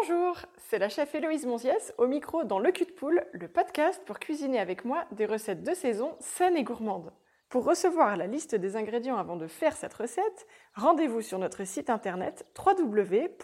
Bonjour, 0.00 0.36
c'est 0.56 0.78
la 0.78 0.88
chef 0.88 1.14
Héloïse 1.14 1.44
Monziès 1.44 1.92
au 1.98 2.06
micro 2.06 2.44
dans 2.44 2.58
Le 2.58 2.72
Cul 2.72 2.86
de 2.86 2.90
Poule, 2.90 3.26
le 3.32 3.48
podcast 3.48 4.00
pour 4.06 4.18
cuisiner 4.18 4.58
avec 4.58 4.86
moi 4.86 5.04
des 5.12 5.26
recettes 5.26 5.62
de 5.62 5.74
saison 5.74 6.16
saines 6.20 6.56
et 6.56 6.62
gourmandes. 6.62 7.12
Pour 7.50 7.66
recevoir 7.66 8.16
la 8.16 8.26
liste 8.26 8.54
des 8.54 8.76
ingrédients 8.76 9.18
avant 9.18 9.36
de 9.36 9.46
faire 9.46 9.76
cette 9.76 9.92
recette, 9.92 10.46
rendez-vous 10.74 11.20
sur 11.20 11.38
notre 11.38 11.64
site 11.64 11.90
internet 11.90 12.46
www.clap.audio 12.56 13.38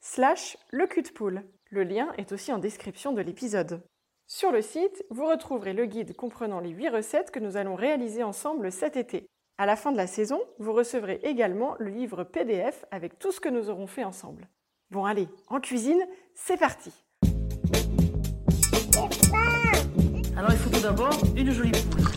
slash 0.00 0.56
le 0.70 0.86
cul 0.86 1.02
de 1.02 1.10
poule. 1.10 1.42
Le 1.70 1.82
lien 1.82 2.12
est 2.16 2.30
aussi 2.30 2.52
en 2.52 2.58
description 2.58 3.12
de 3.12 3.22
l'épisode. 3.22 3.82
Sur 4.28 4.52
le 4.52 4.62
site, 4.62 5.04
vous 5.10 5.26
retrouverez 5.26 5.72
le 5.72 5.86
guide 5.86 6.14
comprenant 6.14 6.60
les 6.60 6.70
8 6.70 6.90
recettes 6.90 7.32
que 7.32 7.40
nous 7.40 7.56
allons 7.56 7.74
réaliser 7.74 8.22
ensemble 8.22 8.70
cet 8.70 8.96
été. 8.96 9.26
À 9.58 9.66
la 9.66 9.74
fin 9.74 9.90
de 9.90 9.96
la 9.96 10.06
saison, 10.06 10.40
vous 10.58 10.72
recevrez 10.72 11.18
également 11.24 11.74
le 11.80 11.90
livre 11.90 12.22
PDF 12.22 12.84
avec 12.92 13.18
tout 13.18 13.32
ce 13.32 13.40
que 13.40 13.48
nous 13.48 13.68
aurons 13.68 13.88
fait 13.88 14.04
ensemble. 14.04 14.48
Bon 14.90 15.04
allez, 15.04 15.28
en 15.48 15.60
cuisine, 15.60 16.00
c'est 16.34 16.56
parti. 16.56 16.90
Alors 20.36 20.50
il 20.50 20.58
faut 20.58 20.68
tout 20.68 20.80
d'abord 20.80 21.16
une 21.36 21.52
jolie 21.52 21.70
poule. 21.70 22.08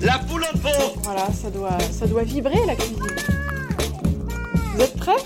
La 0.00 0.18
poule 0.20 0.44
en 0.44 0.58
pot 0.58 0.98
Voilà, 1.02 1.30
ça 1.32 1.50
doit, 1.50 1.78
ça 1.90 2.06
doit 2.06 2.22
vibrer 2.22 2.64
la 2.64 2.76
cuisine. 2.76 3.04
Vous 4.72 4.80
êtes 4.80 4.96
prêts? 4.96 5.22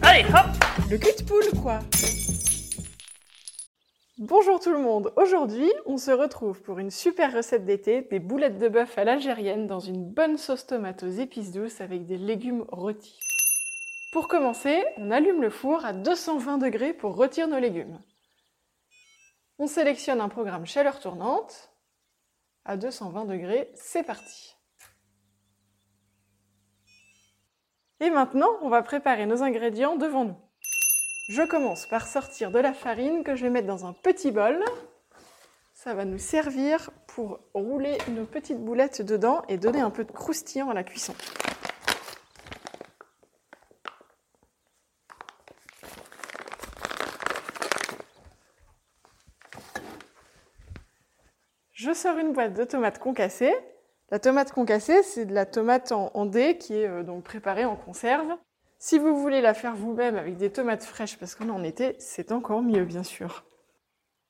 Allez, 0.00 0.24
hop. 0.24 0.46
Le 0.90 0.96
cul 0.96 1.12
de 1.18 1.22
poule, 1.22 1.60
quoi 1.62 1.80
Bonjour 4.20 4.60
tout 4.60 4.70
le 4.70 4.82
monde 4.82 5.14
Aujourd'hui, 5.16 5.72
on 5.86 5.96
se 5.96 6.10
retrouve 6.10 6.60
pour 6.60 6.78
une 6.78 6.90
super 6.90 7.32
recette 7.32 7.64
d'été, 7.64 8.02
des 8.02 8.18
boulettes 8.18 8.58
de 8.58 8.68
bœuf 8.68 8.98
à 8.98 9.04
l'algérienne 9.04 9.66
dans 9.66 9.80
une 9.80 10.04
bonne 10.04 10.36
sauce 10.36 10.66
tomate 10.66 11.04
aux 11.04 11.08
épices 11.08 11.52
douces 11.52 11.80
avec 11.80 12.04
des 12.04 12.18
légumes 12.18 12.66
rôtis. 12.68 13.18
Pour 14.12 14.28
commencer, 14.28 14.84
on 14.98 15.10
allume 15.10 15.40
le 15.40 15.48
four 15.48 15.86
à 15.86 15.94
220 15.94 16.58
degrés 16.58 16.92
pour 16.92 17.16
rôtir 17.16 17.48
nos 17.48 17.58
légumes. 17.58 17.98
On 19.58 19.66
sélectionne 19.66 20.20
un 20.20 20.28
programme 20.28 20.66
chaleur 20.66 21.00
tournante. 21.00 21.72
À 22.66 22.76
220 22.76 23.24
degrés, 23.24 23.70
c'est 23.74 24.02
parti. 24.02 24.54
Et 28.00 28.10
maintenant, 28.10 28.50
on 28.60 28.68
va 28.68 28.82
préparer 28.82 29.24
nos 29.24 29.42
ingrédients 29.42 29.96
devant 29.96 30.26
nous. 30.26 30.49
Je 31.30 31.42
commence 31.42 31.86
par 31.86 32.08
sortir 32.08 32.50
de 32.50 32.58
la 32.58 32.72
farine 32.72 33.22
que 33.22 33.36
je 33.36 33.44
vais 33.44 33.50
mettre 33.50 33.68
dans 33.68 33.86
un 33.86 33.92
petit 33.92 34.32
bol. 34.32 34.64
Ça 35.74 35.94
va 35.94 36.04
nous 36.04 36.18
servir 36.18 36.90
pour 37.06 37.38
rouler 37.54 37.98
nos 38.08 38.24
petites 38.24 38.58
boulettes 38.58 39.00
dedans 39.00 39.42
et 39.48 39.56
donner 39.56 39.78
un 39.78 39.90
peu 39.90 40.02
de 40.02 40.10
croustillant 40.10 40.70
à 40.70 40.74
la 40.74 40.82
cuisson. 40.82 41.14
Je 51.70 51.92
sors 51.92 52.18
une 52.18 52.32
boîte 52.32 52.54
de 52.54 52.64
tomates 52.64 52.98
concassées. 52.98 53.54
La 54.10 54.18
tomate 54.18 54.50
concassée, 54.50 55.04
c'est 55.04 55.26
de 55.26 55.32
la 55.32 55.46
tomate 55.46 55.92
en, 55.92 56.26
dés 56.26 56.58
qui 56.58 56.74
est 56.74 56.88
euh, 56.88 57.04
donc 57.04 57.22
préparée 57.22 57.66
en 57.66 57.76
conserve. 57.76 58.36
Si 58.82 58.98
vous 58.98 59.14
voulez 59.14 59.42
la 59.42 59.52
faire 59.52 59.76
vous-même 59.76 60.16
avec 60.16 60.38
des 60.38 60.50
tomates 60.50 60.84
fraîches 60.84 61.18
parce 61.18 61.34
qu'on 61.34 61.50
en 61.50 61.62
été, 61.62 61.96
c'est 61.98 62.32
encore 62.32 62.62
mieux 62.62 62.86
bien 62.86 63.02
sûr. 63.02 63.44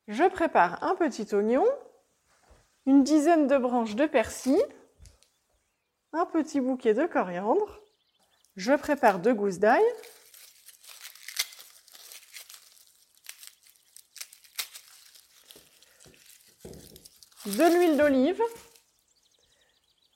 Je 0.09 0.25
prépare 0.25 0.83
un 0.83 0.97
petit 0.97 1.33
oignon, 1.37 1.65
une 2.85 3.05
dizaine 3.05 3.47
de 3.47 3.57
branches 3.57 3.95
de 3.95 4.07
persil, 4.07 4.61
un 6.13 6.27
petit 6.27 6.61
bouquet 6.61 6.95
de 6.95 7.07
coriandre. 7.07 7.81
Je 8.57 8.73
prépare 8.73 9.21
deux 9.21 9.35
gousses 9.35 9.61
d'ail. 9.61 9.85
De 17.47 17.73
l'huile 17.73 17.97
d'olive, 17.97 18.43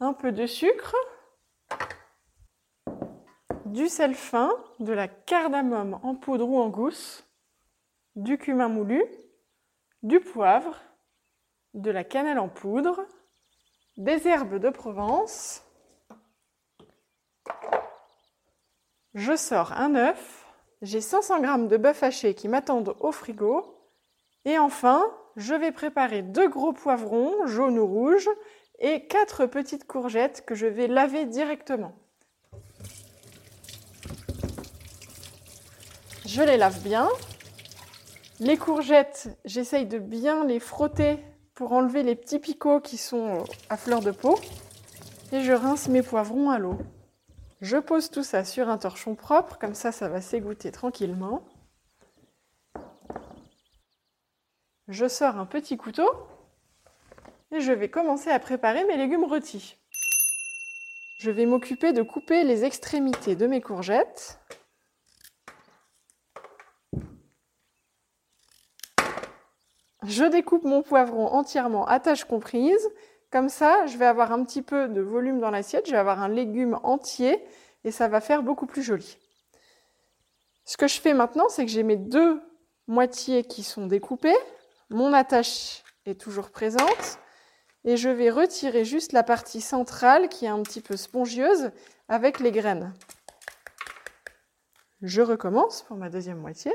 un 0.00 0.12
peu 0.12 0.32
de 0.32 0.46
sucre, 0.46 0.96
du 3.64 3.88
sel 3.88 4.14
fin, 4.14 4.52
de 4.80 4.92
la 4.92 5.08
cardamome 5.08 5.98
en 6.02 6.14
poudre 6.14 6.48
ou 6.48 6.58
en 6.58 6.68
gousse, 6.68 7.24
du 8.16 8.38
cumin 8.38 8.68
moulu, 8.68 9.02
du 10.02 10.20
poivre, 10.20 10.80
de 11.72 11.90
la 11.90 12.04
cannelle 12.04 12.38
en 12.38 12.48
poudre, 12.48 13.06
des 13.96 14.28
herbes 14.28 14.58
de 14.58 14.70
Provence. 14.70 15.62
Je 19.14 19.36
sors 19.36 19.72
un 19.72 19.94
œuf, 19.94 20.46
j'ai 20.82 21.00
500 21.00 21.42
g 21.42 21.68
de 21.68 21.76
bœuf 21.76 22.02
haché 22.02 22.34
qui 22.34 22.48
m'attendent 22.48 22.96
au 23.00 23.12
frigo. 23.12 23.80
Et 24.44 24.58
enfin, 24.58 25.02
je 25.36 25.54
vais 25.54 25.72
préparer 25.72 26.22
deux 26.22 26.48
gros 26.48 26.72
poivrons, 26.72 27.46
jaunes 27.46 27.78
ou 27.78 27.86
rouges, 27.86 28.28
et 28.80 29.06
quatre 29.06 29.46
petites 29.46 29.86
courgettes 29.86 30.44
que 30.44 30.54
je 30.54 30.66
vais 30.66 30.88
laver 30.88 31.24
directement. 31.24 31.94
Je 36.34 36.42
les 36.42 36.56
lave 36.56 36.82
bien. 36.82 37.08
Les 38.40 38.56
courgettes, 38.56 39.28
j'essaye 39.44 39.86
de 39.86 40.00
bien 40.00 40.44
les 40.44 40.58
frotter 40.58 41.20
pour 41.54 41.70
enlever 41.70 42.02
les 42.02 42.16
petits 42.16 42.40
picots 42.40 42.80
qui 42.80 42.98
sont 42.98 43.44
à 43.68 43.76
fleur 43.76 44.00
de 44.00 44.10
peau. 44.10 44.36
Et 45.30 45.42
je 45.42 45.52
rince 45.52 45.86
mes 45.86 46.02
poivrons 46.02 46.50
à 46.50 46.58
l'eau. 46.58 46.76
Je 47.60 47.76
pose 47.76 48.10
tout 48.10 48.24
ça 48.24 48.44
sur 48.44 48.68
un 48.68 48.78
torchon 48.78 49.14
propre, 49.14 49.58
comme 49.60 49.76
ça 49.76 49.92
ça 49.92 50.08
va 50.08 50.20
s'égoutter 50.20 50.72
tranquillement. 50.72 51.44
Je 54.88 55.06
sors 55.06 55.38
un 55.38 55.46
petit 55.46 55.76
couteau 55.76 56.10
et 57.52 57.60
je 57.60 57.70
vais 57.70 57.90
commencer 57.90 58.30
à 58.30 58.40
préparer 58.40 58.84
mes 58.86 58.96
légumes 58.96 59.22
rôtis. 59.22 59.76
Je 61.20 61.30
vais 61.30 61.46
m'occuper 61.46 61.92
de 61.92 62.02
couper 62.02 62.42
les 62.42 62.64
extrémités 62.64 63.36
de 63.36 63.46
mes 63.46 63.60
courgettes. 63.60 64.40
Je 70.06 70.24
découpe 70.24 70.64
mon 70.64 70.82
poivron 70.82 71.26
entièrement 71.28 71.86
à 71.86 72.00
tâche 72.00 72.24
comprise. 72.24 72.88
Comme 73.30 73.48
ça, 73.48 73.86
je 73.86 73.96
vais 73.96 74.06
avoir 74.06 74.32
un 74.32 74.44
petit 74.44 74.62
peu 74.62 74.88
de 74.88 75.00
volume 75.00 75.40
dans 75.40 75.50
l'assiette, 75.50 75.86
je 75.86 75.92
vais 75.92 75.98
avoir 75.98 76.22
un 76.22 76.28
légume 76.28 76.78
entier 76.82 77.42
et 77.82 77.90
ça 77.90 78.06
va 78.06 78.20
faire 78.20 78.42
beaucoup 78.42 78.66
plus 78.66 78.82
joli. 78.82 79.18
Ce 80.64 80.76
que 80.76 80.88
je 80.88 81.00
fais 81.00 81.14
maintenant, 81.14 81.48
c'est 81.48 81.64
que 81.64 81.70
j'ai 81.70 81.82
mes 81.82 81.96
deux 81.96 82.40
moitiés 82.86 83.44
qui 83.44 83.62
sont 83.62 83.86
découpées. 83.86 84.36
Mon 84.90 85.12
attache 85.12 85.82
est 86.06 86.20
toujours 86.20 86.50
présente. 86.50 87.18
Et 87.84 87.96
je 87.98 88.08
vais 88.08 88.30
retirer 88.30 88.84
juste 88.84 89.12
la 89.12 89.22
partie 89.22 89.60
centrale 89.60 90.28
qui 90.28 90.46
est 90.46 90.48
un 90.48 90.62
petit 90.62 90.80
peu 90.80 90.96
spongieuse 90.96 91.70
avec 92.08 92.40
les 92.40 92.50
graines. 92.50 92.94
Je 95.02 95.20
recommence 95.20 95.82
pour 95.82 95.96
ma 95.98 96.08
deuxième 96.08 96.38
moitié. 96.38 96.72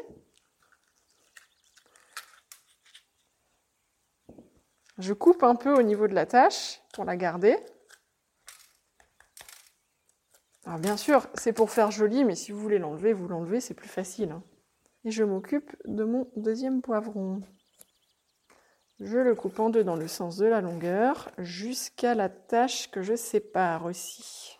Je 5.00 5.14
coupe 5.14 5.44
un 5.44 5.56
peu 5.56 5.74
au 5.74 5.82
niveau 5.82 6.10
de 6.10 6.14
la 6.14 6.26
tâche 6.26 6.82
pour 6.94 7.06
la 7.06 7.16
garder. 7.16 7.58
Alors 10.66 10.78
bien 10.80 10.98
sûr, 10.98 11.26
c'est 11.36 11.54
pour 11.54 11.72
faire 11.72 11.90
joli, 11.90 12.26
mais 12.26 12.36
si 12.36 12.52
vous 12.52 12.60
voulez 12.60 12.80
l'enlever, 12.80 13.14
vous 13.14 13.30
l'enlevez, 13.30 13.62
c'est 13.62 13.74
plus 13.74 13.88
facile. 13.88 14.32
hein. 14.32 14.44
Et 15.06 15.12
je 15.12 15.24
m'occupe 15.24 15.76
de 15.86 16.04
mon 16.04 16.30
deuxième 16.36 16.82
poivron. 16.82 17.42
Je 19.00 19.18
le 19.18 19.34
coupe 19.34 19.58
en 19.62 19.70
deux 19.70 19.86
dans 19.86 19.96
le 19.96 20.10
sens 20.10 20.36
de 20.36 20.46
la 20.46 20.60
longueur, 20.60 21.32
jusqu'à 21.38 22.14
la 22.14 22.28
tâche 22.28 22.92
que 22.92 23.02
je 23.02 23.16
sépare 23.16 23.86
aussi. 23.86 24.58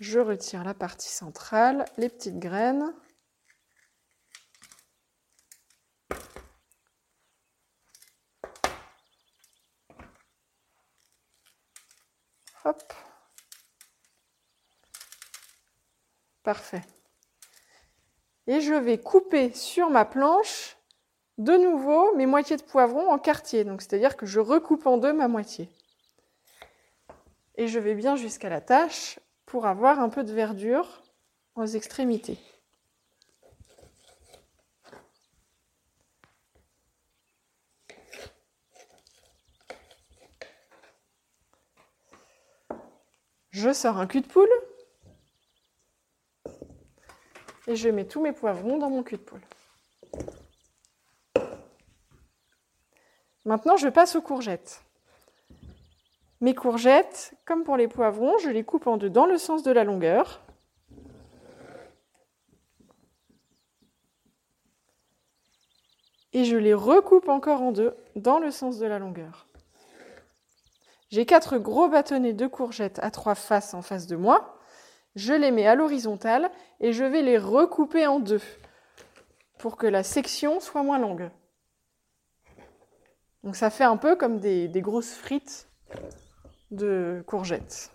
Je 0.00 0.18
retire 0.18 0.64
la 0.64 0.72
partie 0.72 1.12
centrale, 1.12 1.84
les 1.98 2.08
petites 2.08 2.38
graines. 2.38 2.94
Parfait. 16.42 16.82
Et 18.46 18.60
je 18.60 18.74
vais 18.74 18.98
couper 18.98 19.52
sur 19.52 19.90
ma 19.90 20.04
planche 20.04 20.76
de 21.38 21.56
nouveau 21.56 22.14
mes 22.16 22.26
moitiés 22.26 22.56
de 22.56 22.62
poivrons 22.62 23.10
en 23.10 23.18
quartier. 23.18 23.64
Donc 23.64 23.82
c'est-à-dire 23.82 24.16
que 24.16 24.26
je 24.26 24.40
recoupe 24.40 24.86
en 24.86 24.98
deux 24.98 25.12
ma 25.12 25.28
moitié. 25.28 25.68
Et 27.56 27.68
je 27.68 27.78
vais 27.78 27.94
bien 27.94 28.16
jusqu'à 28.16 28.48
la 28.48 28.60
tâche 28.60 29.18
pour 29.46 29.66
avoir 29.66 30.00
un 30.00 30.08
peu 30.08 30.24
de 30.24 30.32
verdure 30.32 31.02
aux 31.54 31.66
extrémités. 31.66 32.38
Je 43.52 43.70
sors 43.72 43.98
un 43.98 44.06
cul 44.06 44.22
de 44.22 44.26
poule 44.26 44.48
et 47.66 47.76
je 47.76 47.90
mets 47.90 48.06
tous 48.06 48.22
mes 48.22 48.32
poivrons 48.32 48.78
dans 48.78 48.88
mon 48.88 49.02
cul 49.02 49.16
de 49.16 49.22
poule. 49.22 49.40
Maintenant, 53.44 53.76
je 53.76 53.88
passe 53.88 54.16
aux 54.16 54.22
courgettes. 54.22 54.82
Mes 56.40 56.54
courgettes, 56.54 57.34
comme 57.44 57.62
pour 57.62 57.76
les 57.76 57.88
poivrons, 57.88 58.38
je 58.38 58.48
les 58.48 58.64
coupe 58.64 58.86
en 58.86 58.96
deux 58.96 59.10
dans 59.10 59.26
le 59.26 59.36
sens 59.36 59.62
de 59.62 59.70
la 59.70 59.84
longueur. 59.84 60.40
Et 66.32 66.44
je 66.44 66.56
les 66.56 66.74
recoupe 66.74 67.28
encore 67.28 67.60
en 67.60 67.72
deux 67.72 67.94
dans 68.16 68.38
le 68.38 68.50
sens 68.50 68.78
de 68.78 68.86
la 68.86 68.98
longueur. 68.98 69.46
J'ai 71.12 71.26
quatre 71.26 71.58
gros 71.58 71.88
bâtonnets 71.88 72.32
de 72.32 72.46
courgettes 72.46 72.98
à 73.02 73.10
trois 73.10 73.34
faces 73.34 73.74
en 73.74 73.82
face 73.82 74.06
de 74.06 74.16
moi. 74.16 74.56
Je 75.14 75.34
les 75.34 75.50
mets 75.50 75.66
à 75.66 75.74
l'horizontale 75.74 76.50
et 76.80 76.94
je 76.94 77.04
vais 77.04 77.20
les 77.20 77.36
recouper 77.36 78.06
en 78.06 78.18
deux 78.18 78.40
pour 79.58 79.76
que 79.76 79.86
la 79.86 80.04
section 80.04 80.58
soit 80.58 80.82
moins 80.82 80.98
longue. 80.98 81.30
Donc 83.44 83.56
ça 83.56 83.68
fait 83.68 83.84
un 83.84 83.98
peu 83.98 84.16
comme 84.16 84.38
des, 84.38 84.70
grosses 84.76 85.12
frites 85.12 85.68
de 86.70 87.22
courgettes. 87.26 87.90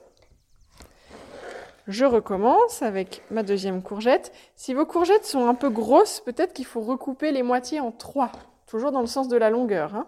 Je 1.88 2.06
recommence 2.06 2.84
avec 2.84 3.24
ma 3.32 3.42
deuxième 3.42 3.82
courgette. 3.82 4.32
Si 4.56 4.76
vos 4.76 4.86
courgettes 4.86 5.26
sont 5.26 5.48
un 5.48 5.56
peu 5.56 5.72
grosses, 5.72 6.20
peut-être 6.20 6.54
qu'il 6.54 6.66
faut 6.66 6.82
recouper 6.82 7.32
les 7.32 7.42
moitiés 7.42 7.80
en 7.80 7.92
trois, 7.92 8.32
toujours 8.68 8.92
dans 8.92 9.02
le 9.02 9.08
sens 9.08 9.28
de 9.28 9.38
la 9.38 9.50
longueur. 9.50 9.96
Hein. 9.96 10.06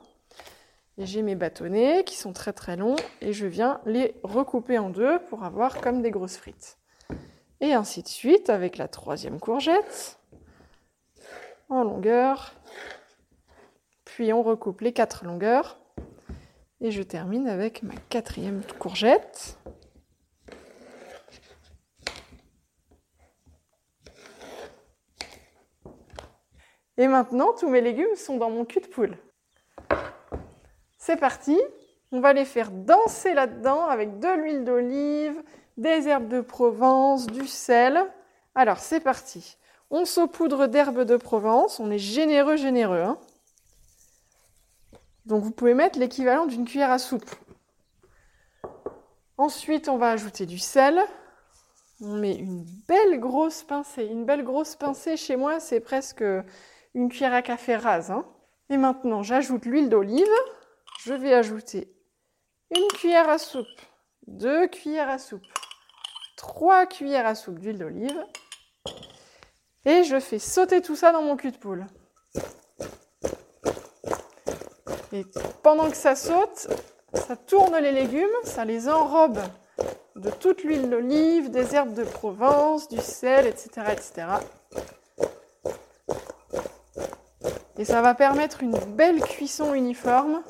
J'ai 1.01 1.21
mes 1.21 1.35
bâtonnets 1.35 2.03
qui 2.03 2.17
sont 2.17 2.33
très 2.33 2.51
très 2.51 2.75
longs 2.75 2.97
et 3.21 3.31
je 3.31 3.47
viens 3.47 3.79
les 3.85 4.15
recouper 4.21 4.77
en 4.77 4.89
deux 4.89 5.17
pour 5.29 5.45
avoir 5.45 5.79
comme 5.79 6.01
des 6.01 6.11
grosses 6.11 6.35
frites. 6.35 6.77
Et 7.61 7.73
ainsi 7.73 8.03
de 8.03 8.09
suite 8.09 8.49
avec 8.49 8.77
la 8.77 8.89
troisième 8.89 9.39
courgette 9.39 10.19
en 11.69 11.85
longueur. 11.85 12.53
Puis 14.03 14.33
on 14.33 14.43
recoupe 14.43 14.81
les 14.81 14.91
quatre 14.91 15.23
longueurs. 15.23 15.79
Et 16.81 16.91
je 16.91 17.01
termine 17.01 17.47
avec 17.47 17.81
ma 17.81 17.95
quatrième 18.09 18.61
courgette. 18.77 19.57
Et 26.97 27.07
maintenant, 27.07 27.53
tous 27.57 27.69
mes 27.69 27.79
légumes 27.79 28.17
sont 28.17 28.35
dans 28.35 28.49
mon 28.49 28.65
cul 28.65 28.81
de 28.81 28.87
poule. 28.87 29.17
C'est 31.01 31.15
parti, 31.15 31.57
on 32.11 32.19
va 32.19 32.33
les 32.33 32.43
faire 32.43 32.71
danser 32.71 33.33
là-dedans 33.33 33.85
avec 33.85 34.19
de 34.19 34.27
l'huile 34.27 34.65
d'olive, 34.65 35.41
des 35.77 36.09
herbes 36.09 36.27
de 36.27 36.41
Provence, 36.41 37.25
du 37.25 37.47
sel. 37.47 38.05
Alors 38.53 38.79
c'est 38.79 38.99
parti. 38.99 39.57
On 39.91 40.03
saupoudre 40.03 40.67
d'herbes 40.67 41.03
de 41.03 41.15
Provence, 41.15 41.79
on 41.79 41.89
est 41.89 41.97
généreux, 41.97 42.57
généreux. 42.57 43.01
Hein. 43.01 43.17
Donc 45.25 45.41
vous 45.41 45.51
pouvez 45.51 45.73
mettre 45.73 45.97
l'équivalent 45.97 46.45
d'une 46.45 46.65
cuillère 46.65 46.91
à 46.91 46.99
soupe. 46.99 47.33
Ensuite, 49.37 49.87
on 49.87 49.97
va 49.97 50.11
ajouter 50.11 50.45
du 50.45 50.59
sel. 50.59 50.99
On 52.01 52.17
met 52.17 52.35
une 52.35 52.65
belle 52.89 53.21
grosse 53.21 53.63
pincée. 53.63 54.03
Une 54.03 54.25
belle 54.25 54.43
grosse 54.43 54.75
pincée, 54.75 55.15
chez 55.15 55.37
moi, 55.37 55.61
c'est 55.61 55.79
presque 55.79 56.25
une 56.93 57.07
cuillère 57.07 57.33
à 57.33 57.41
café 57.41 57.77
rase. 57.77 58.11
Hein. 58.11 58.25
Et 58.69 58.75
maintenant, 58.75 59.23
j'ajoute 59.23 59.65
l'huile 59.65 59.87
d'olive. 59.87 60.27
Je 61.05 61.13
vais 61.13 61.33
ajouter 61.33 61.89
une 62.75 62.87
cuillère 62.89 63.29
à 63.29 63.37
soupe, 63.37 63.65
deux 64.27 64.67
cuillères 64.67 65.07
à 65.07 65.17
soupe, 65.17 65.47
trois 66.35 66.85
cuillères 66.85 67.25
à 67.25 67.35
soupe 67.35 67.57
d'huile 67.57 67.77
d'olive. 67.77 68.25
Et 69.85 70.03
je 70.03 70.19
fais 70.19 70.39
sauter 70.39 70.81
tout 70.81 70.97
ça 70.97 71.13
dans 71.13 71.21
mon 71.21 71.37
cul 71.37 71.51
de 71.51 71.57
poule. 71.57 71.87
Et 75.13 75.25
pendant 75.63 75.89
que 75.89 75.95
ça 75.95 76.17
saute, 76.17 76.67
ça 77.13 77.37
tourne 77.37 77.77
les 77.77 77.93
légumes, 77.93 78.27
ça 78.43 78.65
les 78.65 78.89
enrobe 78.89 79.39
de 80.17 80.29
toute 80.29 80.63
l'huile 80.65 80.89
d'olive, 80.89 81.49
des 81.49 81.75
herbes 81.75 81.93
de 81.93 82.03
Provence, 82.03 82.89
du 82.89 82.99
sel, 82.99 83.47
etc., 83.47 83.69
etc. 83.93 84.27
Et 87.77 87.85
ça 87.85 88.01
va 88.01 88.13
permettre 88.15 88.63
une 88.63 88.77
belle 88.77 89.21
cuisson 89.21 89.73
uniforme. 89.73 90.43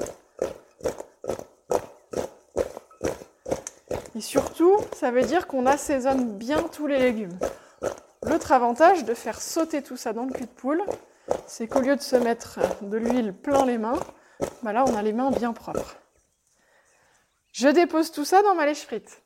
Ça 4.99 5.11
veut 5.11 5.23
dire 5.23 5.47
qu'on 5.47 5.65
assaisonne 5.65 6.37
bien 6.37 6.61
tous 6.61 6.85
les 6.85 6.99
légumes. 6.99 7.39
L'autre 8.23 8.51
avantage 8.51 9.05
de 9.05 9.13
faire 9.13 9.39
sauter 9.39 9.81
tout 9.81 9.95
ça 9.95 10.11
dans 10.11 10.25
le 10.25 10.33
cul 10.33 10.43
de 10.43 10.47
poule, 10.47 10.83
c'est 11.47 11.69
qu'au 11.69 11.79
lieu 11.79 11.95
de 11.95 12.01
se 12.01 12.17
mettre 12.17 12.59
de 12.81 12.97
l'huile 12.97 13.33
plein 13.33 13.65
les 13.65 13.77
mains, 13.77 13.97
bah 14.61 14.73
là 14.73 14.83
on 14.85 14.93
a 14.95 15.01
les 15.01 15.13
mains 15.13 15.31
bien 15.31 15.53
propres. 15.53 15.95
Je 17.53 17.69
dépose 17.69 18.11
tout 18.11 18.25
ça 18.25 18.41
dans 18.41 18.55
ma 18.55 18.65
lèche 18.65 18.81
frite. 18.81 19.23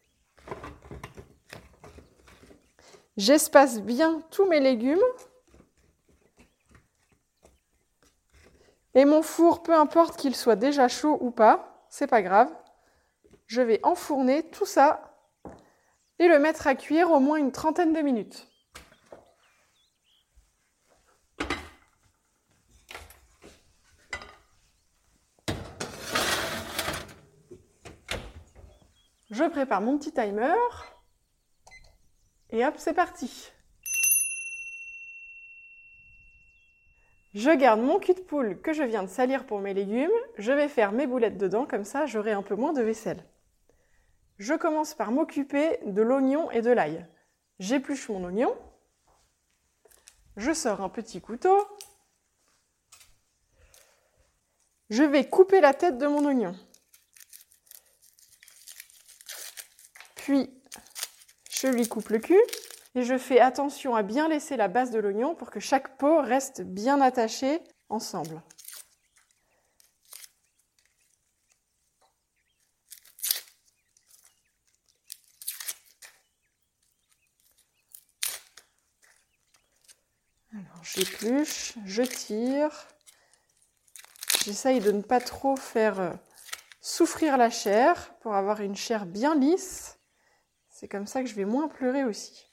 J'espace 3.17 3.81
bien 3.81 4.21
tous 4.29 4.45
mes 4.45 4.59
légumes 4.59 5.03
Et 8.93 9.05
mon 9.05 9.23
four, 9.23 9.63
peu 9.63 9.73
importe 9.73 10.17
qu'il 10.17 10.35
soit 10.35 10.55
déjà 10.55 10.87
chaud 10.87 11.17
ou 11.19 11.31
pas, 11.31 11.87
c'est 11.89 12.05
pas 12.05 12.21
grave. 12.21 12.53
Je 13.47 13.63
vais 13.63 13.79
enfourner 13.81 14.43
tout 14.51 14.67
ça 14.67 15.12
le 16.27 16.39
mettre 16.39 16.67
à 16.67 16.75
cuire 16.75 17.11
au 17.11 17.19
moins 17.19 17.37
une 17.37 17.51
trentaine 17.51 17.93
de 17.93 18.01
minutes. 18.01 18.47
Je 29.31 29.43
prépare 29.45 29.81
mon 29.81 29.97
petit 29.97 30.11
timer. 30.11 30.53
Et 32.51 32.63
hop, 32.63 32.75
c'est 32.77 32.93
parti. 32.93 33.51
Je 37.33 37.49
garde 37.49 37.81
mon 37.81 37.97
cul 37.97 38.13
de 38.13 38.19
poule 38.19 38.61
que 38.61 38.73
je 38.73 38.83
viens 38.83 39.01
de 39.01 39.07
salir 39.07 39.47
pour 39.47 39.59
mes 39.59 39.73
légumes, 39.73 40.11
je 40.37 40.51
vais 40.51 40.67
faire 40.67 40.91
mes 40.91 41.07
boulettes 41.07 41.39
dedans, 41.39 41.65
comme 41.65 41.83
ça 41.83 42.05
j'aurai 42.05 42.31
un 42.31 42.43
peu 42.43 42.53
moins 42.53 42.73
de 42.73 42.83
vaisselle. 42.83 43.25
Je 44.43 44.55
commence 44.55 44.93
par 44.93 45.13
m'occuper 45.13 45.79
de 45.85 46.01
l'oignon 46.01 46.51
et 46.51 46.61
de 46.61 46.69
l'ail. 46.69 47.07
J'épluche 47.59 48.09
mon 48.09 48.25
oignon, 48.25 48.53
je 50.35 50.51
sors 50.51 50.81
un 50.81 50.89
petit 50.89 51.21
couteau, 51.21 51.65
je 54.89 55.03
vais 55.03 55.29
couper 55.29 55.61
la 55.61 55.73
tête 55.73 55.97
de 55.97 56.07
mon 56.07 56.25
oignon. 56.25 56.57
Puis, 60.15 60.53
je 61.49 61.67
lui 61.67 61.87
coupe 61.87 62.09
le 62.09 62.19
cul. 62.19 62.41
Et 62.95 63.03
je 63.03 63.17
fais 63.17 63.39
attention 63.39 63.95
à 63.95 64.03
bien 64.03 64.27
laisser 64.27 64.57
la 64.57 64.67
base 64.67 64.91
de 64.91 64.99
l'oignon 64.99 65.35
pour 65.35 65.51
que 65.51 65.61
chaque 65.61 65.97
peau 65.97 66.21
reste 66.21 66.61
bien 66.61 66.99
attachée 66.99 67.61
ensemble. 67.87 68.43
Alors 80.55 80.82
j'épluche, 80.95 81.73
je 81.85 82.03
tire. 82.03 82.87
J'essaye 84.43 84.79
de 84.79 84.91
ne 84.91 85.01
pas 85.01 85.21
trop 85.21 85.55
faire 85.55 85.99
euh, 85.99 86.11
souffrir 86.81 87.37
la 87.37 87.49
chair 87.49 88.13
pour 88.21 88.35
avoir 88.35 88.61
une 88.61 88.75
chair 88.75 89.05
bien 89.05 89.35
lisse. 89.35 89.99
C'est 90.69 90.87
comme 90.87 91.07
ça 91.07 91.21
que 91.21 91.29
je 91.29 91.35
vais 91.35 91.45
moins 91.45 91.67
pleurer 91.67 92.03
aussi. 92.03 92.45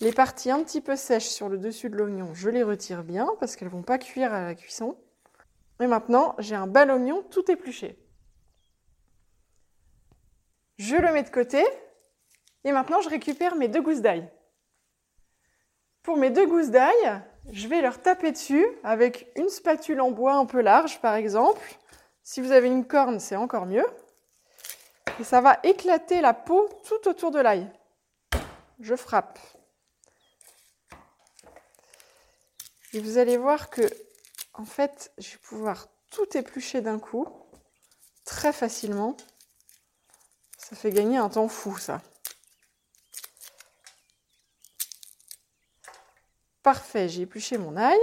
Les 0.00 0.12
parties 0.12 0.50
un 0.50 0.62
petit 0.62 0.80
peu 0.80 0.94
sèches 0.94 1.28
sur 1.28 1.48
le 1.48 1.58
dessus 1.58 1.90
de 1.90 1.96
l'oignon, 1.96 2.32
je 2.34 2.50
les 2.50 2.62
retire 2.62 3.02
bien 3.02 3.26
parce 3.40 3.56
qu'elles 3.56 3.68
ne 3.68 3.72
vont 3.72 3.82
pas 3.82 3.98
cuire 3.98 4.32
à 4.32 4.44
la 4.44 4.54
cuisson. 4.54 4.96
Et 5.80 5.86
maintenant, 5.86 6.34
j'ai 6.38 6.54
un 6.54 6.66
bel 6.66 6.90
oignon 6.90 7.22
tout 7.30 7.50
épluché. 7.50 7.98
Je 10.76 10.96
le 10.96 11.12
mets 11.12 11.22
de 11.22 11.30
côté. 11.30 11.64
Et 12.64 12.72
maintenant, 12.72 13.00
je 13.00 13.08
récupère 13.08 13.56
mes 13.56 13.68
deux 13.68 13.82
gousses 13.82 14.00
d'ail. 14.00 14.30
Pour 16.08 16.16
mes 16.16 16.30
deux 16.30 16.46
gousses 16.46 16.70
d'ail, 16.70 17.20
je 17.52 17.68
vais 17.68 17.82
leur 17.82 18.00
taper 18.00 18.32
dessus 18.32 18.66
avec 18.82 19.30
une 19.36 19.50
spatule 19.50 20.00
en 20.00 20.10
bois 20.10 20.36
un 20.36 20.46
peu 20.46 20.62
large, 20.62 21.02
par 21.02 21.14
exemple. 21.14 21.60
Si 22.22 22.40
vous 22.40 22.50
avez 22.50 22.68
une 22.68 22.86
corne, 22.86 23.20
c'est 23.20 23.36
encore 23.36 23.66
mieux. 23.66 23.84
Et 25.20 25.24
ça 25.24 25.42
va 25.42 25.58
éclater 25.64 26.22
la 26.22 26.32
peau 26.32 26.66
tout 26.88 27.10
autour 27.10 27.30
de 27.30 27.40
l'ail. 27.40 27.70
Je 28.80 28.96
frappe. 28.96 29.38
Et 32.94 33.00
vous 33.00 33.18
allez 33.18 33.36
voir 33.36 33.68
que, 33.68 33.82
en 34.54 34.64
fait, 34.64 35.12
je 35.18 35.32
vais 35.32 35.40
pouvoir 35.46 35.88
tout 36.10 36.38
éplucher 36.38 36.80
d'un 36.80 36.98
coup, 36.98 37.28
très 38.24 38.54
facilement. 38.54 39.14
Ça 40.56 40.74
fait 40.74 40.90
gagner 40.90 41.18
un 41.18 41.28
temps 41.28 41.48
fou, 41.48 41.76
ça. 41.76 42.00
Parfait, 46.62 47.08
j'ai 47.08 47.22
épluché 47.22 47.58
mon 47.58 47.76
ail. 47.76 47.98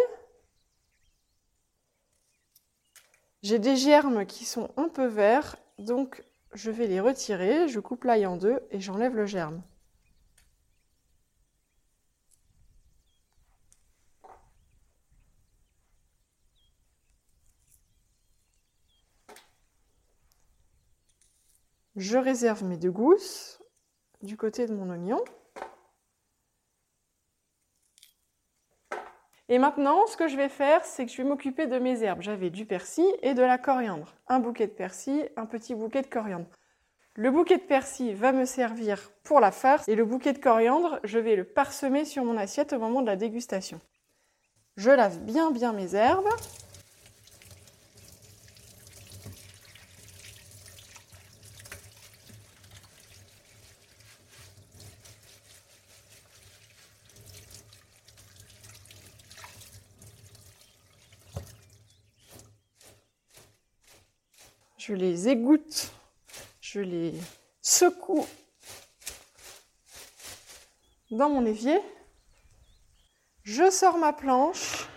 J'ai 3.43 3.59
des 3.59 3.75
germes 3.75 4.25
qui 4.25 4.43
sont 4.45 4.71
un 4.75 4.89
peu 4.89 5.05
verts, 5.05 5.55
donc 5.77 6.23
je 6.53 6.71
vais 6.71 6.87
les 6.87 6.99
retirer. 6.99 7.67
Je 7.67 7.79
coupe 7.79 8.03
l'ail 8.03 8.25
en 8.25 8.37
deux 8.37 8.59
et 8.71 8.79
j'enlève 8.79 9.15
le 9.15 9.25
germe. 9.25 9.61
Je 21.95 22.17
réserve 22.17 22.63
mes 22.65 22.77
deux 22.77 22.91
gousses 22.91 23.61
du 24.21 24.35
côté 24.37 24.65
de 24.67 24.73
mon 24.73 24.89
oignon. 24.89 25.23
Et 29.47 29.59
maintenant, 29.59 30.07
ce 30.07 30.17
que 30.17 30.27
je 30.27 30.37
vais 30.37 30.49
faire, 30.49 30.83
c'est 30.85 31.05
que 31.05 31.11
je 31.11 31.17
vais 31.17 31.27
m'occuper 31.27 31.67
de 31.67 31.77
mes 31.77 32.01
herbes. 32.03 32.21
J'avais 32.21 32.49
du 32.49 32.65
persil 32.65 33.05
et 33.21 33.33
de 33.35 33.43
la 33.43 33.57
coriandre. 33.57 34.15
Un 34.27 34.39
bouquet 34.39 34.65
de 34.65 34.71
persil, 34.71 35.29
un 35.37 35.45
petit 35.45 35.75
bouquet 35.75 36.01
de 36.01 36.07
coriandre. 36.07 36.47
Le 37.15 37.31
bouquet 37.31 37.57
de 37.57 37.63
persil 37.63 38.15
va 38.15 38.31
me 38.31 38.45
servir 38.45 39.11
pour 39.23 39.39
la 39.39 39.51
farce 39.51 39.87
et 39.87 39.95
le 39.95 40.03
bouquet 40.03 40.33
de 40.33 40.39
coriandre, 40.39 40.99
je 41.03 41.19
vais 41.19 41.35
le 41.35 41.45
parsemer 41.45 42.03
sur 42.03 42.25
mon 42.25 42.37
assiette 42.37 42.73
au 42.73 42.79
moment 42.79 43.01
de 43.01 43.07
la 43.07 43.15
dégustation. 43.15 43.79
Je 44.75 44.91
lave 44.91 45.19
bien 45.19 45.51
bien 45.51 45.71
mes 45.71 45.95
herbes. 45.95 46.27
Je 64.87 64.93
les 64.93 65.29
égoutte, 65.29 65.91
je 66.61 66.79
les 66.79 67.15
secoue 67.59 68.27
dans 71.09 71.27
mon 71.27 71.43
évier, 71.43 71.81
je 73.41 73.71
sors 73.71 73.97
ma 73.97 74.13
planche 74.13 74.87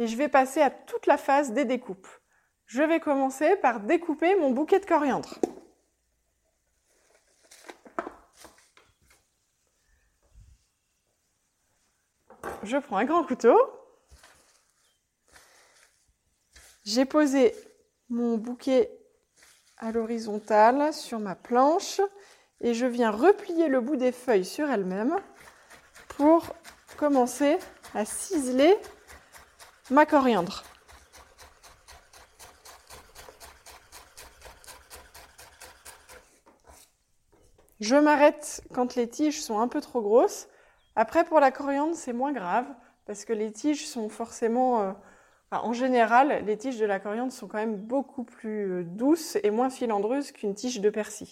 et 0.00 0.08
je 0.08 0.16
vais 0.16 0.28
passer 0.28 0.60
à 0.60 0.70
toute 0.70 1.06
la 1.06 1.16
phase 1.16 1.52
des 1.52 1.64
découpes. 1.64 2.08
Je 2.64 2.82
vais 2.82 2.98
commencer 2.98 3.54
par 3.54 3.78
découper 3.78 4.34
mon 4.34 4.50
bouquet 4.50 4.80
de 4.80 4.86
coriandre. 4.86 5.38
Je 12.64 12.76
prends 12.78 12.96
un 12.96 13.04
grand 13.04 13.22
couteau. 13.22 13.75
J'ai 16.86 17.04
posé 17.04 17.52
mon 18.10 18.38
bouquet 18.38 18.96
à 19.76 19.90
l'horizontale 19.90 20.94
sur 20.94 21.18
ma 21.18 21.34
planche 21.34 22.00
et 22.60 22.74
je 22.74 22.86
viens 22.86 23.10
replier 23.10 23.66
le 23.66 23.80
bout 23.80 23.96
des 23.96 24.12
feuilles 24.12 24.44
sur 24.44 24.70
elles-mêmes 24.70 25.16
pour 26.06 26.46
commencer 26.96 27.58
à 27.92 28.04
ciseler 28.04 28.78
ma 29.90 30.06
coriandre. 30.06 30.62
Je 37.80 37.96
m'arrête 37.96 38.62
quand 38.72 38.94
les 38.94 39.08
tiges 39.08 39.42
sont 39.42 39.58
un 39.58 39.66
peu 39.66 39.80
trop 39.80 40.02
grosses. 40.02 40.46
Après, 40.94 41.24
pour 41.24 41.40
la 41.40 41.50
coriandre, 41.50 41.96
c'est 41.96 42.12
moins 42.12 42.32
grave 42.32 42.66
parce 43.06 43.24
que 43.24 43.32
les 43.32 43.50
tiges 43.50 43.88
sont 43.88 44.08
forcément 44.08 44.82
euh, 44.82 44.92
en 45.52 45.72
général, 45.72 46.44
les 46.44 46.56
tiges 46.56 46.78
de 46.78 46.86
la 46.86 46.98
coriandre 46.98 47.32
sont 47.32 47.46
quand 47.46 47.58
même 47.58 47.76
beaucoup 47.76 48.24
plus 48.24 48.72
euh, 48.72 48.84
douces 48.84 49.38
et 49.42 49.50
moins 49.50 49.70
filandreuses 49.70 50.32
qu'une 50.32 50.54
tige 50.54 50.80
de 50.80 50.90
persil. 50.90 51.28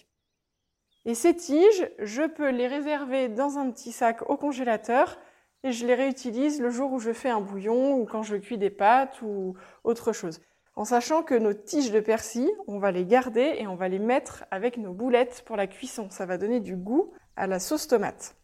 Et 1.04 1.14
ces 1.14 1.34
tiges, 1.34 1.90
je 1.98 2.22
peux 2.22 2.50
les 2.50 2.66
réserver 2.66 3.28
dans 3.28 3.58
un 3.58 3.70
petit 3.70 3.92
sac 3.92 4.28
au 4.30 4.36
congélateur 4.36 5.18
et 5.64 5.72
je 5.72 5.86
les 5.86 5.94
réutilise 5.94 6.60
le 6.60 6.70
jour 6.70 6.92
où 6.92 6.98
je 6.98 7.12
fais 7.12 7.28
un 7.28 7.40
bouillon 7.40 7.96
ou 7.96 8.04
quand 8.04 8.22
je 8.22 8.36
cuis 8.36 8.58
des 8.58 8.70
pâtes 8.70 9.20
ou 9.22 9.54
autre 9.82 10.12
chose. 10.12 10.40
En 10.76 10.84
sachant 10.84 11.22
que 11.22 11.34
nos 11.34 11.52
tiges 11.52 11.92
de 11.92 12.00
persil, 12.00 12.50
on 12.66 12.78
va 12.78 12.90
les 12.90 13.04
garder 13.04 13.56
et 13.58 13.66
on 13.66 13.76
va 13.76 13.88
les 13.88 13.98
mettre 13.98 14.44
avec 14.50 14.76
nos 14.76 14.92
boulettes 14.92 15.42
pour 15.46 15.56
la 15.56 15.66
cuisson. 15.66 16.08
Ça 16.10 16.26
va 16.26 16.38
donner 16.38 16.60
du 16.60 16.76
goût 16.76 17.12
à 17.36 17.46
la 17.46 17.60
sauce 17.60 17.86
tomate. 17.86 18.36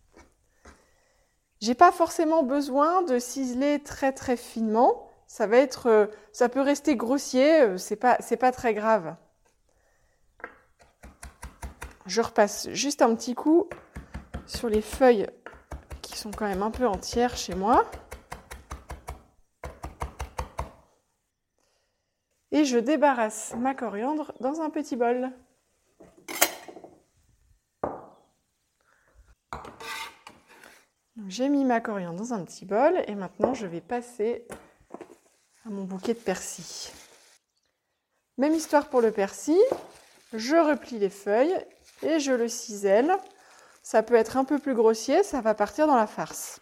J'ai 1.61 1.75
pas 1.75 1.93
forcément 1.93 2.43
besoin 2.43 3.03
de 3.03 3.19
ciseler 3.19 3.83
très 3.83 4.13
très 4.13 4.37
finement 4.37 5.10
euh, 5.87 6.07
ça 6.33 6.49
peut 6.49 6.61
rester 6.61 6.97
grossier, 6.97 7.63
euh, 7.63 7.77
c'est 7.77 7.97
pas, 7.97 8.17
c'est 8.21 8.37
pas 8.37 8.53
très 8.53 8.75
grave. 8.75 9.17
Je 12.07 12.21
repasse 12.21 12.69
juste 12.71 13.03
un 13.03 13.15
petit 13.15 13.35
coup 13.35 13.69
sur 14.47 14.69
les 14.69 14.83
feuilles 14.83 15.29
qui 16.03 16.19
sont 16.19 16.31
quand 16.31 16.47
même 16.47 16.63
un 16.63 16.71
peu 16.71 16.87
entières 16.87 17.37
chez 17.37 17.55
moi. 17.55 17.85
Et 22.53 22.65
je 22.65 22.79
débarrasse 22.79 23.55
ma 23.57 23.75
coriandre 23.75 24.33
dans 24.41 24.61
un 24.61 24.71
petit 24.71 24.97
bol. 24.97 25.31
J'ai 31.29 31.49
mis 31.49 31.65
ma 31.65 31.81
coriandre 31.81 32.19
dans 32.19 32.33
un 32.33 32.45
petit 32.45 32.65
bol 32.65 33.05
et 33.07 33.15
maintenant 33.15 33.55
je 33.55 33.67
vais 33.67 33.81
passer 33.81 34.49
mon 35.71 35.85
bouquet 35.85 36.15
de 36.15 36.19
persil. 36.19 36.93
Même 38.39 38.55
histoire 38.55 38.89
pour 38.89 39.01
le 39.01 39.13
persil, 39.13 39.61
je 40.33 40.57
replie 40.57 40.99
les 40.99 41.11
feuilles 41.11 41.57
et 42.03 42.19
je 42.19 42.33
le 42.33 42.49
cisèle. 42.49 43.17
Ça 43.83 44.03
peut 44.03 44.15
être 44.15 44.37
un 44.37 44.45
peu 44.45 44.59
plus 44.59 44.75
grossier, 44.75 45.23
ça 45.23 45.41
va 45.41 45.55
partir 45.55 45.87
dans 45.87 45.97
la 45.97 46.07
farce. 46.07 46.61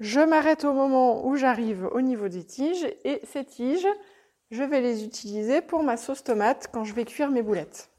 Je 0.00 0.20
m'arrête 0.20 0.64
au 0.64 0.72
moment 0.72 1.26
où 1.26 1.34
j'arrive 1.34 1.88
au 1.92 2.00
niveau 2.00 2.28
des 2.28 2.44
tiges 2.44 2.86
et 3.04 3.20
ces 3.26 3.44
tiges, 3.44 3.86
je 4.52 4.62
vais 4.62 4.80
les 4.80 5.04
utiliser 5.04 5.60
pour 5.60 5.82
ma 5.82 5.96
sauce 5.96 6.22
tomate 6.22 6.68
quand 6.72 6.84
je 6.84 6.94
vais 6.94 7.04
cuire 7.04 7.32
mes 7.32 7.42
boulettes. 7.42 7.90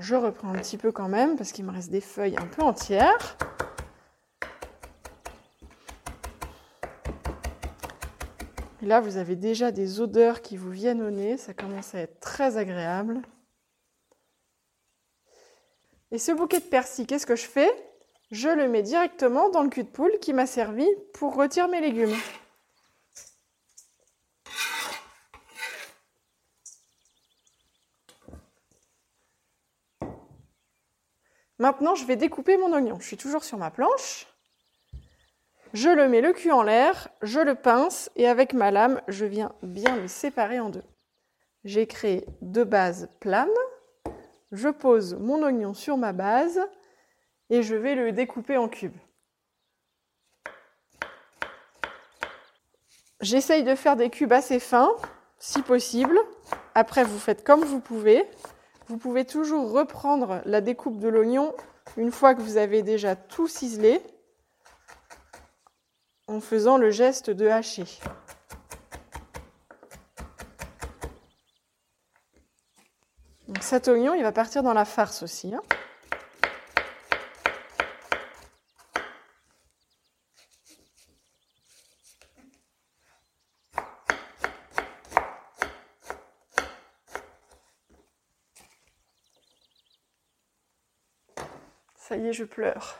Je 0.00 0.16
reprends 0.16 0.48
un 0.48 0.58
petit 0.58 0.78
peu 0.78 0.90
quand 0.90 1.08
même 1.08 1.36
parce 1.36 1.52
qu'il 1.52 1.64
me 1.64 1.70
reste 1.70 1.90
des 1.90 2.00
feuilles 2.00 2.36
un 2.38 2.46
peu 2.46 2.62
entières. 2.62 3.36
Là, 8.82 9.00
vous 9.00 9.16
avez 9.16 9.36
déjà 9.36 9.70
des 9.70 10.00
odeurs 10.00 10.40
qui 10.40 10.56
vous 10.56 10.70
viennent 10.70 11.02
au 11.02 11.10
nez, 11.10 11.36
ça 11.36 11.54
commence 11.54 11.94
à 11.94 12.00
être 12.00 12.18
très 12.18 12.56
agréable. 12.56 13.20
Et 16.12 16.18
ce 16.18 16.32
bouquet 16.32 16.58
de 16.58 16.64
persil, 16.64 17.06
qu'est-ce 17.06 17.26
que 17.26 17.36
je 17.36 17.46
fais? 17.46 17.70
Je 18.32 18.48
le 18.48 18.68
mets 18.68 18.82
directement 18.82 19.48
dans 19.48 19.62
le 19.62 19.68
cul 19.68 19.84
de 19.84 19.88
poule 19.88 20.18
qui 20.20 20.32
m'a 20.32 20.46
servi 20.46 20.86
pour 21.14 21.36
retirer 21.36 21.68
mes 21.68 21.80
légumes. 21.80 22.16
Maintenant, 31.58 31.94
je 31.94 32.06
vais 32.06 32.16
découper 32.16 32.56
mon 32.56 32.72
oignon. 32.72 32.98
Je 33.00 33.06
suis 33.06 33.16
toujours 33.16 33.44
sur 33.44 33.58
ma 33.58 33.70
planche. 33.70 34.26
Je 35.72 35.90
le 35.90 36.08
mets 36.08 36.20
le 36.20 36.32
cul 36.32 36.50
en 36.50 36.62
l'air, 36.62 37.08
je 37.22 37.38
le 37.38 37.54
pince 37.54 38.10
et 38.16 38.26
avec 38.26 38.54
ma 38.54 38.72
lame, 38.72 39.00
je 39.06 39.24
viens 39.24 39.52
bien 39.62 39.96
le 39.96 40.08
séparer 40.08 40.58
en 40.58 40.70
deux. 40.70 40.82
J'ai 41.64 41.86
créé 41.86 42.26
deux 42.40 42.64
bases 42.64 43.08
planes 43.20 43.48
je 44.52 44.68
pose 44.68 45.14
mon 45.14 45.42
oignon 45.42 45.74
sur 45.74 45.96
ma 45.96 46.12
base 46.12 46.60
et 47.50 47.62
je 47.62 47.74
vais 47.74 47.94
le 47.94 48.12
découper 48.12 48.56
en 48.56 48.68
cubes. 48.68 48.96
J'essaye 53.20 53.64
de 53.64 53.74
faire 53.74 53.96
des 53.96 54.08
cubes 54.08 54.32
assez 54.32 54.60
fins, 54.60 54.92
si 55.38 55.60
possible. 55.62 56.18
Après, 56.74 57.04
vous 57.04 57.18
faites 57.18 57.44
comme 57.44 57.64
vous 57.64 57.80
pouvez. 57.80 58.24
Vous 58.88 58.96
pouvez 58.96 59.24
toujours 59.24 59.70
reprendre 59.72 60.40
la 60.46 60.60
découpe 60.60 60.98
de 60.98 61.08
l'oignon 61.08 61.54
une 61.96 62.12
fois 62.12 62.34
que 62.34 62.40
vous 62.40 62.56
avez 62.56 62.82
déjà 62.82 63.16
tout 63.16 63.48
ciselé, 63.48 64.00
en 66.28 66.40
faisant 66.40 66.76
le 66.76 66.90
geste 66.90 67.30
de 67.30 67.48
hacher. 67.48 67.84
Cet 73.70 73.86
oignon, 73.86 74.14
il 74.14 74.24
va 74.24 74.32
partir 74.32 74.64
dans 74.64 74.72
la 74.72 74.84
farce 74.84 75.22
aussi. 75.22 75.54
Hein. 75.54 75.62
Ça 91.94 92.16
y 92.16 92.26
est, 92.26 92.32
je 92.32 92.42
pleure. 92.42 92.98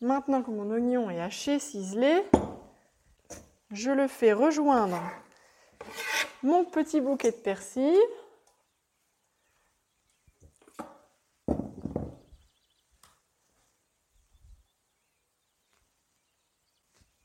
Maintenant 0.00 0.42
que 0.42 0.50
mon 0.50 0.70
oignon 0.70 1.10
est 1.10 1.20
haché, 1.20 1.58
ciselé, 1.58 2.24
je 3.70 3.90
le 3.90 4.08
fais 4.08 4.32
rejoindre 4.32 4.98
mon 6.42 6.64
petit 6.64 7.00
bouquet 7.00 7.30
de 7.30 7.36
persil. 7.36 7.98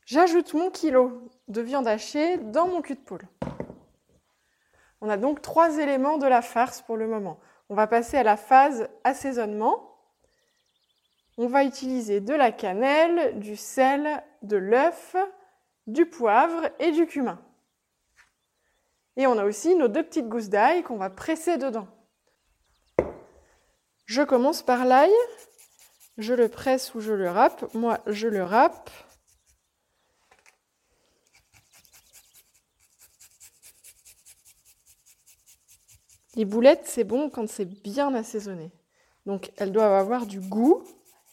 J'ajoute 0.06 0.54
mon 0.54 0.70
kilo 0.70 1.28
de 1.48 1.62
viande 1.62 1.88
hachée 1.88 2.38
dans 2.38 2.68
mon 2.68 2.82
cul 2.82 2.96
de 2.96 3.00
poule. 3.00 3.28
On 5.02 5.10
a 5.10 5.18
donc 5.18 5.42
trois 5.42 5.80
éléments 5.80 6.18
de 6.18 6.28
la 6.28 6.42
farce 6.42 6.82
pour 6.82 6.98
le 6.98 7.08
moment. 7.08 7.40
On 7.70 7.76
va 7.76 7.88
passer 7.88 8.18
à 8.18 8.24
la 8.24 8.38
phase 8.38 8.88
assaisonnement. 9.04 9.98
On 11.38 11.48
va 11.48 11.64
utiliser 11.64 12.22
de 12.22 12.34
la 12.34 12.52
cannelle, 12.52 13.40
du 13.40 13.56
sel, 13.56 14.24
de 14.44 14.58
l'œuf, 14.58 15.16
du 15.88 16.06
poivre 16.06 16.70
et 16.80 16.92
du 16.92 17.08
cumin. 17.08 17.40
Et 19.16 19.28
on 19.28 19.38
a 19.38 19.46
aussi 19.46 19.76
nos 19.76 19.88
deux 19.88 20.04
petites 20.04 20.28
gousses 20.28 20.50
d'ail 20.50 20.84
qu'on 20.84 20.98
va 20.98 21.10
presser 21.10 21.58
dedans. 21.58 21.88
Je 24.06 24.22
commence 24.22 24.64
par 24.64 24.86
l'ail. 24.86 25.14
Je 26.18 26.34
le 26.34 26.50
presse 26.50 26.94
ou 26.94 27.00
je 27.00 27.14
le 27.14 27.30
râpe. 27.30 27.74
Moi, 27.74 28.00
je 28.08 28.28
le 28.28 28.44
râpe. 28.44 28.90
Les 36.36 36.46
boulettes, 36.46 36.86
c'est 36.86 37.04
bon 37.04 37.30
quand 37.30 37.48
c'est 37.48 37.66
bien 37.66 38.14
assaisonné. 38.16 38.72
Donc, 39.26 39.52
elles 39.58 39.72
doivent 39.72 39.94
avoir 39.94 40.26
du 40.26 40.40
goût. 40.40 40.84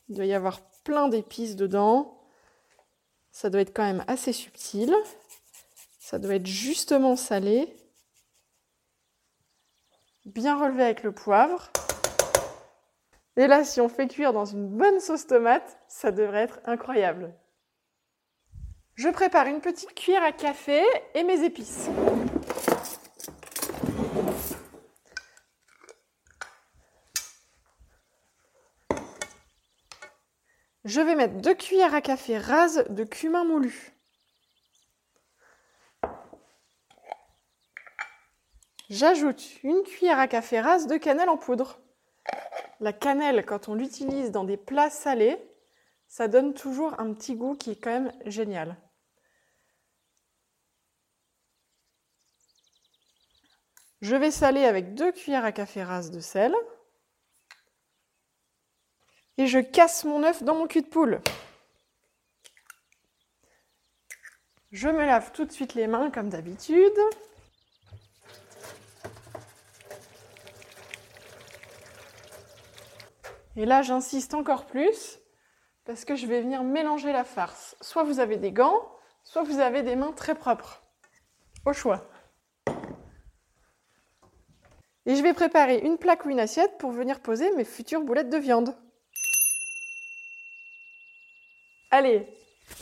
Il 0.09 0.17
doit 0.17 0.27
y 0.27 0.35
avoir 0.35 0.61
plein 0.85 1.09
d'épices 1.09 1.57
dedans. 1.57 2.19
Ça 3.33 3.49
doit 3.49 3.63
être 3.63 3.75
quand 3.75 3.85
même 3.85 4.05
assez 4.07 4.33
subtil. 4.33 4.95
Ça 6.11 6.19
doit 6.19 6.35
être 6.35 6.47
justement 6.47 7.15
salé. 7.15 7.73
Bien 10.27 10.59
relevé 10.59 10.83
avec 10.83 11.05
le 11.05 11.13
poivre. 11.13 11.71
Et 13.37 13.47
là, 13.47 13.63
si 13.63 13.81
on 13.81 13.89
fait 13.89 14.09
cuire 14.09 14.33
dans 14.33 14.45
une 14.45 14.67
bonne 14.67 14.99
sauce 14.99 15.29
tomate, 15.29 15.79
ça 15.87 16.11
devrait 16.11 16.43
être 16.43 16.59
incroyable. 16.65 17.33
Je 18.97 19.09
prépare 19.09 19.47
une 19.47 19.61
petite 19.61 19.95
cuillère 19.95 20.25
à 20.25 20.33
café 20.33 20.83
et 21.15 21.23
mes 21.23 21.45
épices. 21.45 21.89
Je 30.85 31.01
vais 31.01 31.15
mettre 31.15 31.35
deux 31.35 31.55
cuillères 31.55 31.95
à 31.95 32.01
café 32.01 32.37
rases 32.37 32.85
de 32.89 33.05
cumin 33.05 33.45
moulu. 33.45 34.00
J'ajoute 38.91 39.63
une 39.63 39.85
cuillère 39.85 40.19
à 40.19 40.27
café 40.27 40.61
rase 40.61 40.89
de 40.89 40.97
cannelle 40.97 41.29
en 41.29 41.37
poudre. 41.37 41.81
La 42.81 42.93
cannelle, 42.93 43.47
quand 43.47 43.69
on 43.69 43.75
l'utilise 43.75 44.33
dans 44.33 44.43
des 44.43 44.57
plats 44.57 44.91
salés, 44.91 45.39
ça 46.09 46.27
donne 46.27 46.55
toujours 46.55 46.99
un 46.99 47.15
petit 47.15 47.37
goût 47.37 47.55
qui 47.55 47.71
est 47.71 47.77
quand 47.77 47.93
même 47.93 48.13
génial. 48.27 48.77
Je 54.01 54.17
vais 54.17 54.33
saler 54.33 54.65
avec 54.65 54.95
deux 54.95 55.13
cuillères 55.13 55.45
à 55.45 55.53
café 55.53 55.85
rase 55.85 56.11
de 56.11 56.19
sel 56.19 56.53
et 59.37 59.47
je 59.47 59.61
casse 59.61 60.05
mon 60.05 60.25
œuf 60.25 60.43
dans 60.43 60.57
mon 60.57 60.67
cul 60.67 60.83
de 60.83 60.89
poule. 60.89 61.21
Je 64.73 64.89
me 64.89 65.05
lave 65.05 65.31
tout 65.31 65.45
de 65.45 65.53
suite 65.53 65.75
les 65.75 65.87
mains 65.87 66.11
comme 66.11 66.29
d'habitude. 66.29 66.99
Et 73.57 73.67
là, 73.67 73.83
j'insiste 73.83 74.35
encore 74.35 74.67
plus 74.67 75.19
parce 75.85 76.05
que 76.05 76.15
je 76.15 76.27
vais 76.27 76.41
venir 76.41 76.63
mélanger 76.63 77.13
la 77.13 77.25
farce. 77.25 77.77
Soit 77.81 78.05
vous 78.05 78.21
avez 78.21 78.37
des 78.37 78.53
gants, 78.53 78.81
soit 79.25 79.43
vous 79.43 79.59
avez 79.59 79.83
des 79.83 79.97
mains 79.97 80.13
très 80.13 80.35
propres. 80.35 80.83
Au 81.67 81.73
choix. 81.73 82.09
Et 85.07 85.17
je 85.17 85.23
vais 85.23 85.35
préparer 85.35 85.79
une 85.79 85.99
plaque 85.99 86.25
ou 86.25 86.31
une 86.31 86.41
assiette 86.41 86.79
pour 86.79 86.93
venir 86.93 87.21
poser 87.21 87.51
mes 87.57 87.65
futures 87.65 88.03
boulettes 88.03 88.31
de 88.31 88.39
viande. 88.39 88.77
Allez, 91.91 92.29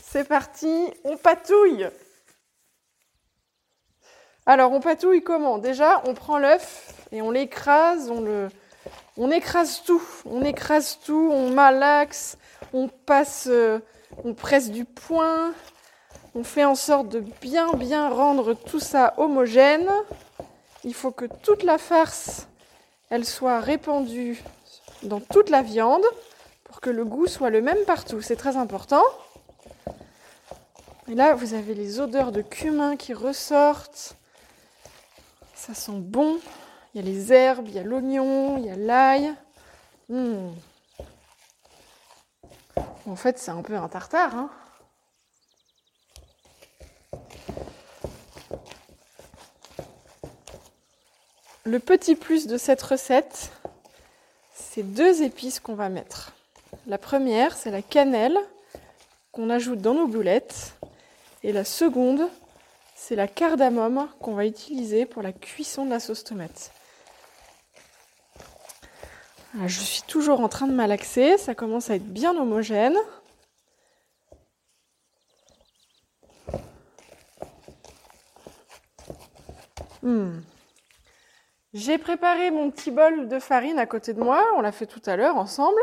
c'est 0.03 0.29
parti, 0.29 0.93
on 1.05 1.17
patouille. 1.17 1.89
Alors, 4.45 4.73
on 4.73 4.81
patouille 4.81 5.23
comment? 5.23 5.59
Déjà, 5.59 6.03
on 6.07 6.15
prend 6.15 6.39
l'œuf 6.39 7.07
et 7.13 7.23
on 7.23 7.31
l'écrase, 7.31 8.11
on 8.11 8.21
le, 8.21 8.49
on 9.19 9.33
écrase 9.33 9.83
tout, 9.85 10.03
on 10.25 10.43
écrase 10.43 11.01
tout, 11.05 11.31
on 11.33 11.51
malaxe, 11.51 12.39
on 12.73 12.87
passe, 12.89 13.49
euh, 13.51 13.81
on 14.25 14.33
presse 14.33 14.71
du 14.71 14.85
poing, 14.85 15.53
on 16.37 16.45
fait 16.45 16.65
en 16.65 16.77
sorte 16.77 17.09
de 17.09 17.25
bien 17.41 17.73
bien 17.73 18.09
rendre 18.09 18.55
tout 18.55 18.79
ça 18.79 19.15
homogène. 19.17 19.91
Il 20.85 20.95
faut 20.95 21.11
que 21.11 21.25
toute 21.43 21.65
la 21.65 21.79
farce, 21.79 22.47
elle 23.11 23.25
soit 23.25 23.59
répandue 23.59 24.41
dans 25.03 25.21
toute 25.21 25.51
la 25.51 25.63
viande 25.63 26.05
pour 26.63 26.81
que 26.81 26.91
le 26.91 27.05
goût 27.05 27.27
soit 27.27 27.51
le 27.51 27.61
même 27.61 27.85
partout. 27.87 28.23
C'est 28.23 28.37
très 28.37 28.57
important. 28.57 29.03
Et 31.09 31.15
là, 31.15 31.35
vous 31.35 31.55
avez 31.55 31.75
les 31.75 31.99
odeurs 31.99 32.31
de 32.31 32.43
cumin 32.43 32.97
qui 32.97 33.15
ressortent. 33.15 34.15
Ça 35.55 35.75
sent 35.75 35.93
bon. 35.97 36.39
Il 36.95 37.05
y 37.05 37.05
a 37.05 37.11
les 37.11 37.33
herbes, 37.33 37.69
il 37.69 37.75
y 37.75 37.79
a 37.79 37.83
l'oignon, 37.83 38.57
il 38.59 38.67
y 38.67 38.71
a 38.71 38.77
l'ail. 38.77 39.35
Hmm. 40.09 40.51
En 43.07 43.17
fait, 43.17 43.39
c'est 43.39 43.51
un 43.51 43.63
peu 43.63 43.77
un 43.77 43.89
tartare. 43.89 44.35
Hein. 44.35 44.51
Le 51.65 51.79
petit 51.79 52.17
plus 52.17 52.47
de 52.47 52.57
cette 52.57 52.81
recette, 52.81 53.51
c'est 54.55 54.83
deux 54.83 55.23
épices 55.23 55.61
qu'on 55.61 55.75
va 55.75 55.91
mettre. 55.91 56.33
La 56.87 56.97
première, 56.97 57.57
c'est 57.57 57.71
la 57.71 57.83
cannelle 57.83 58.39
qu'on 59.33 59.51
ajoute 59.51 59.81
dans 59.81 59.95
nos 59.95 60.07
boulettes. 60.07 60.75
Et 61.43 61.53
la 61.53 61.65
seconde, 61.65 62.29
c'est 62.95 63.17
la 63.17 63.29
cardamome 63.29 64.09
qu'on 64.21 64.35
va 64.35 64.47
utiliser 64.47 65.05
pour 65.05 65.23
la 65.23 65.33
cuisson 65.33 65.85
de 65.85 65.91
la 65.91 66.01
sauce 66.01 66.25
tomate. 66.25 66.73
Je 69.55 69.81
suis 69.81 70.03
toujours 70.03 70.41
en 70.41 70.49
train 70.49 70.67
de 70.67 70.73
malaxer, 70.73 71.39
ça 71.39 71.55
commence 71.55 71.91
à 71.91 71.97
être 71.97 72.07
bien 72.07 72.37
homogène. 72.37 72.97
Hmm. 80.03 80.41
J'ai 81.75 81.99
préparé 81.99 82.51
mon 82.51 82.71
petit 82.71 82.91
bol 82.91 83.29
de 83.29 83.39
farine 83.39 83.79
à 83.79 83.87
côté 83.87 84.13
de 84.15 84.21
moi, 84.21 84.45
on 84.57 84.61
l'a 84.61 84.73
fait 84.73 84.87
tout 84.87 85.03
à 85.07 85.17
l'heure 85.17 85.37
ensemble. 85.37 85.81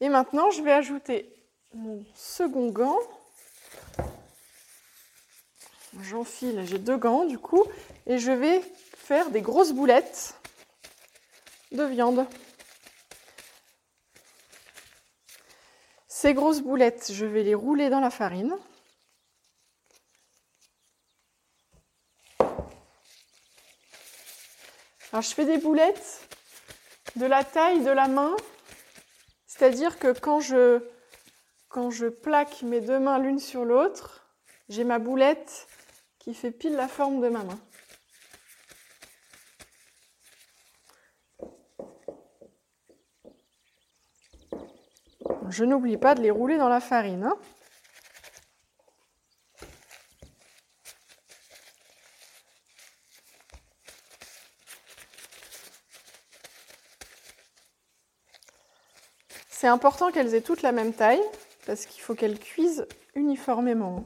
Et 0.00 0.08
maintenant, 0.08 0.50
je 0.50 0.62
vais 0.62 0.72
ajouter 0.72 1.32
mon 1.72 2.04
second 2.14 2.68
gant. 2.70 2.98
J'enfile, 6.02 6.62
j'ai 6.66 6.78
deux 6.78 6.98
gants 6.98 7.24
du 7.24 7.38
coup, 7.38 7.64
et 8.06 8.18
je 8.18 8.30
vais 8.32 8.60
faire 8.94 9.30
des 9.30 9.40
grosses 9.40 9.72
boulettes 9.72 10.34
de 11.72 11.84
viande. 11.84 12.26
Ces 16.08 16.34
grosses 16.34 16.60
boulettes, 16.60 17.10
je 17.12 17.26
vais 17.26 17.42
les 17.42 17.54
rouler 17.54 17.90
dans 17.90 18.00
la 18.00 18.10
farine. 18.10 18.56
Alors 25.12 25.22
je 25.22 25.34
fais 25.34 25.44
des 25.44 25.58
boulettes 25.58 26.28
de 27.16 27.26
la 27.26 27.44
taille 27.44 27.82
de 27.82 27.90
la 27.90 28.08
main, 28.08 28.36
c'est-à-dire 29.46 29.98
que 29.98 30.12
quand 30.12 30.40
je, 30.40 30.82
quand 31.68 31.90
je 31.90 32.06
plaque 32.06 32.62
mes 32.62 32.80
deux 32.80 32.98
mains 32.98 33.18
l'une 33.18 33.38
sur 33.38 33.64
l'autre, 33.64 34.26
j'ai 34.68 34.84
ma 34.84 34.98
boulette 34.98 35.68
qui 36.18 36.34
fait 36.34 36.50
pile 36.50 36.74
la 36.74 36.88
forme 36.88 37.20
de 37.20 37.28
ma 37.28 37.44
main. 37.44 37.58
Je 45.56 45.64
n'oublie 45.64 45.96
pas 45.96 46.14
de 46.14 46.20
les 46.20 46.30
rouler 46.30 46.58
dans 46.58 46.68
la 46.68 46.80
farine. 46.80 47.24
Hein. 47.24 47.38
C'est 59.48 59.66
important 59.66 60.12
qu'elles 60.12 60.34
aient 60.34 60.42
toutes 60.42 60.60
la 60.60 60.72
même 60.72 60.92
taille 60.92 61.22
parce 61.64 61.86
qu'il 61.86 62.02
faut 62.02 62.14
qu'elles 62.14 62.38
cuisent 62.38 62.86
uniformément. 63.14 64.04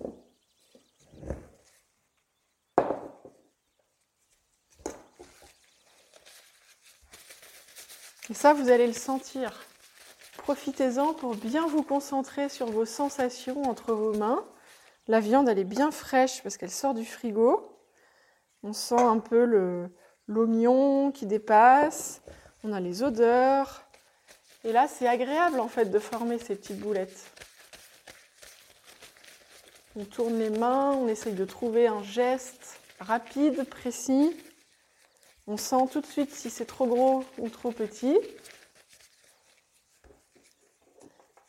Et 8.29 8.35
ça, 8.35 8.53
vous 8.53 8.71
allez 8.71 8.87
le 8.87 8.93
sentir. 8.93 9.67
Profitez-en 10.51 11.15
pour 11.15 11.37
bien 11.37 11.69
vous 11.69 11.85
concentrer 11.85 12.49
sur 12.49 12.67
vos 12.67 12.85
sensations 12.85 13.63
entre 13.71 13.93
vos 13.93 14.15
mains. 14.15 14.45
La 15.07 15.21
viande, 15.21 15.49
elle 15.49 15.61
est 15.61 15.65
bien 15.65 15.93
fraîche 15.93 16.43
parce 16.43 16.57
qu'elle 16.57 16.73
sort 16.73 16.93
du 16.93 17.05
frigo. 17.05 17.79
On 18.65 18.73
sent 18.73 19.01
un 19.01 19.21
peu 19.21 19.45
l'oignon 20.27 21.13
qui 21.13 21.27
dépasse. 21.27 22.21
On 22.65 22.73
a 22.73 22.81
les 22.81 23.05
odeurs. 23.05 23.85
Et 24.65 24.73
là, 24.73 24.89
c'est 24.89 25.07
agréable 25.07 25.61
en 25.61 25.69
fait 25.69 25.85
de 25.85 26.01
former 26.01 26.41
ces 26.41 26.57
petites 26.57 26.81
boulettes. 26.81 27.31
On 29.95 30.05
tourne 30.05 30.37
les 30.37 30.51
mains, 30.51 30.91
on 30.95 31.07
essaye 31.07 31.35
de 31.35 31.45
trouver 31.45 31.87
un 31.87 32.03
geste 32.03 32.81
rapide, 32.99 33.63
précis. 33.69 34.37
On 35.47 35.57
sent 35.57 35.87
tout 35.93 36.01
de 36.01 36.07
suite 36.07 36.35
si 36.35 36.51
c'est 36.51 36.67
trop 36.67 36.89
gros 36.89 37.23
ou 37.39 37.49
trop 37.51 37.71
petit. 37.71 38.19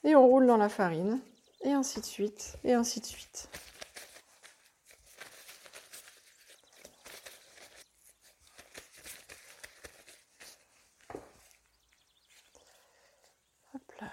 Et 0.04 0.16
on 0.16 0.28
roule 0.28 0.48
dans 0.48 0.58
la 0.58 0.70
farine, 0.70 1.22
et 1.62 1.72
ainsi 1.72 2.00
de 2.00 2.06
suite, 2.06 2.58
et 2.64 2.74
ainsi 2.74 3.00
de 3.00 3.06
suite. 3.06 3.50
Hop 13.76 13.82
là. 14.00 14.08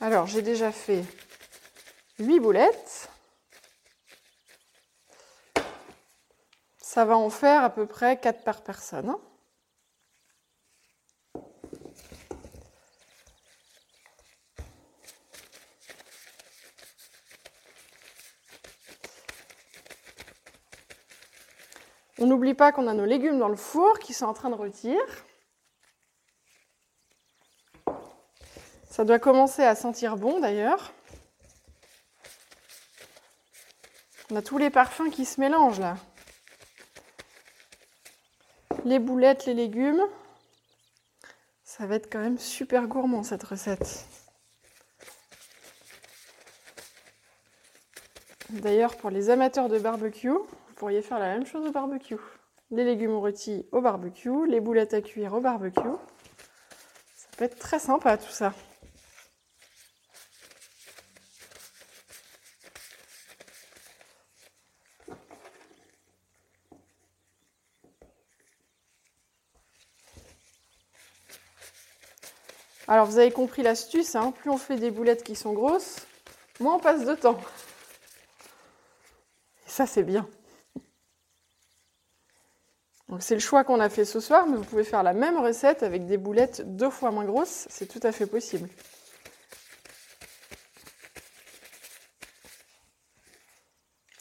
Alors, 0.00 0.26
j'ai 0.26 0.42
déjà 0.42 0.72
fait 0.72 1.04
8 2.18 2.40
boulettes. 2.40 3.10
Ça 6.80 7.04
va 7.04 7.16
en 7.16 7.30
faire 7.30 7.62
à 7.62 7.70
peu 7.70 7.86
près 7.86 8.18
4 8.18 8.42
par 8.44 8.62
personne. 8.62 9.14
N'oublie 22.28 22.54
pas 22.54 22.72
qu'on 22.72 22.86
a 22.86 22.94
nos 22.94 23.04
légumes 23.04 23.38
dans 23.38 23.48
le 23.48 23.56
four 23.56 23.98
qui 23.98 24.12
sont 24.14 24.26
en 24.26 24.34
train 24.34 24.50
de 24.50 24.54
rôtir. 24.54 24.98
Ça 28.90 29.04
doit 29.04 29.18
commencer 29.18 29.62
à 29.62 29.74
sentir 29.74 30.16
bon 30.16 30.40
d'ailleurs. 30.40 30.92
On 34.30 34.36
a 34.36 34.42
tous 34.42 34.58
les 34.58 34.70
parfums 34.70 35.10
qui 35.10 35.24
se 35.24 35.40
mélangent 35.40 35.80
là. 35.80 35.96
Les 38.84 38.98
boulettes, 38.98 39.46
les 39.46 39.54
légumes. 39.54 40.02
Ça 41.64 41.86
va 41.86 41.94
être 41.94 42.10
quand 42.10 42.18
même 42.18 42.38
super 42.38 42.86
gourmand 42.86 43.22
cette 43.22 43.44
recette. 43.44 44.06
D'ailleurs, 48.50 48.96
pour 48.96 49.10
les 49.10 49.30
amateurs 49.30 49.68
de 49.68 49.78
barbecue, 49.78 50.32
pourriez 50.78 51.02
faire 51.02 51.18
la 51.18 51.34
même 51.34 51.44
chose 51.44 51.66
au 51.66 51.72
barbecue. 51.72 52.20
Les 52.70 52.84
légumes 52.84 53.16
rôtis 53.16 53.66
au 53.72 53.80
barbecue, 53.80 54.46
les 54.46 54.60
boulettes 54.60 54.94
à 54.94 55.02
cuire 55.02 55.34
au 55.34 55.40
barbecue. 55.40 55.80
Ça 57.16 57.28
peut 57.36 57.44
être 57.44 57.58
très 57.58 57.80
sympa 57.80 58.16
tout 58.16 58.30
ça. 58.30 58.54
Alors 72.86 73.04
vous 73.04 73.18
avez 73.18 73.30
compris 73.30 73.62
l'astuce, 73.62 74.14
hein. 74.14 74.32
plus 74.32 74.48
on 74.48 74.56
fait 74.56 74.76
des 74.76 74.90
boulettes 74.90 75.22
qui 75.22 75.34
sont 75.34 75.52
grosses, 75.52 76.06
moins 76.60 76.76
on 76.76 76.78
passe 76.78 77.04
de 77.04 77.14
temps. 77.14 77.38
Et 79.66 79.70
ça 79.70 79.86
c'est 79.86 80.04
bien 80.04 80.26
c'est 83.20 83.34
le 83.34 83.40
choix 83.40 83.64
qu'on 83.64 83.80
a 83.80 83.88
fait 83.88 84.04
ce 84.04 84.20
soir, 84.20 84.46
mais 84.46 84.56
vous 84.56 84.64
pouvez 84.64 84.84
faire 84.84 85.02
la 85.02 85.14
même 85.14 85.38
recette 85.38 85.82
avec 85.82 86.06
des 86.06 86.18
boulettes 86.18 86.62
deux 86.76 86.90
fois 86.90 87.10
moins 87.10 87.24
grosses, 87.24 87.66
c'est 87.70 87.86
tout 87.86 88.00
à 88.02 88.12
fait 88.12 88.26
possible. 88.26 88.68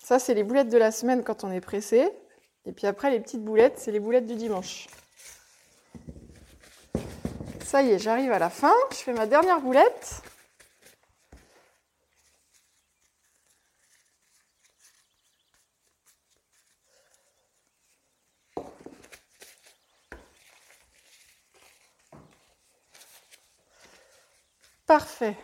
Ça, 0.01 0.19
c'est 0.19 0.33
les 0.33 0.43
boulettes 0.43 0.69
de 0.69 0.77
la 0.77 0.91
semaine 0.91 1.21
quand 1.21 1.43
on 1.43 1.51
est 1.51 1.59
pressé. 1.59 2.09
Et 2.65 2.71
puis 2.71 2.87
après, 2.87 3.11
les 3.11 3.19
petites 3.19 3.43
boulettes, 3.43 3.77
c'est 3.77 3.91
les 3.91 3.99
boulettes 3.99 4.25
du 4.25 4.35
dimanche. 4.35 4.87
Ça 7.65 7.81
y 7.81 7.91
est, 7.91 7.99
j'arrive 7.99 8.31
à 8.31 8.39
la 8.39 8.49
fin. 8.49 8.71
Je 8.91 8.95
fais 8.95 9.11
ma 9.11 9.25
dernière 9.25 9.59
boulette. 9.59 10.21
Parfait. 24.97 25.35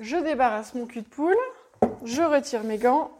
Je 0.00 0.16
débarrasse 0.16 0.72
mon 0.72 0.86
cul 0.86 1.02
de 1.02 1.06
poule, 1.06 1.36
je 2.02 2.22
retire 2.22 2.64
mes 2.64 2.78
gants. 2.78 3.12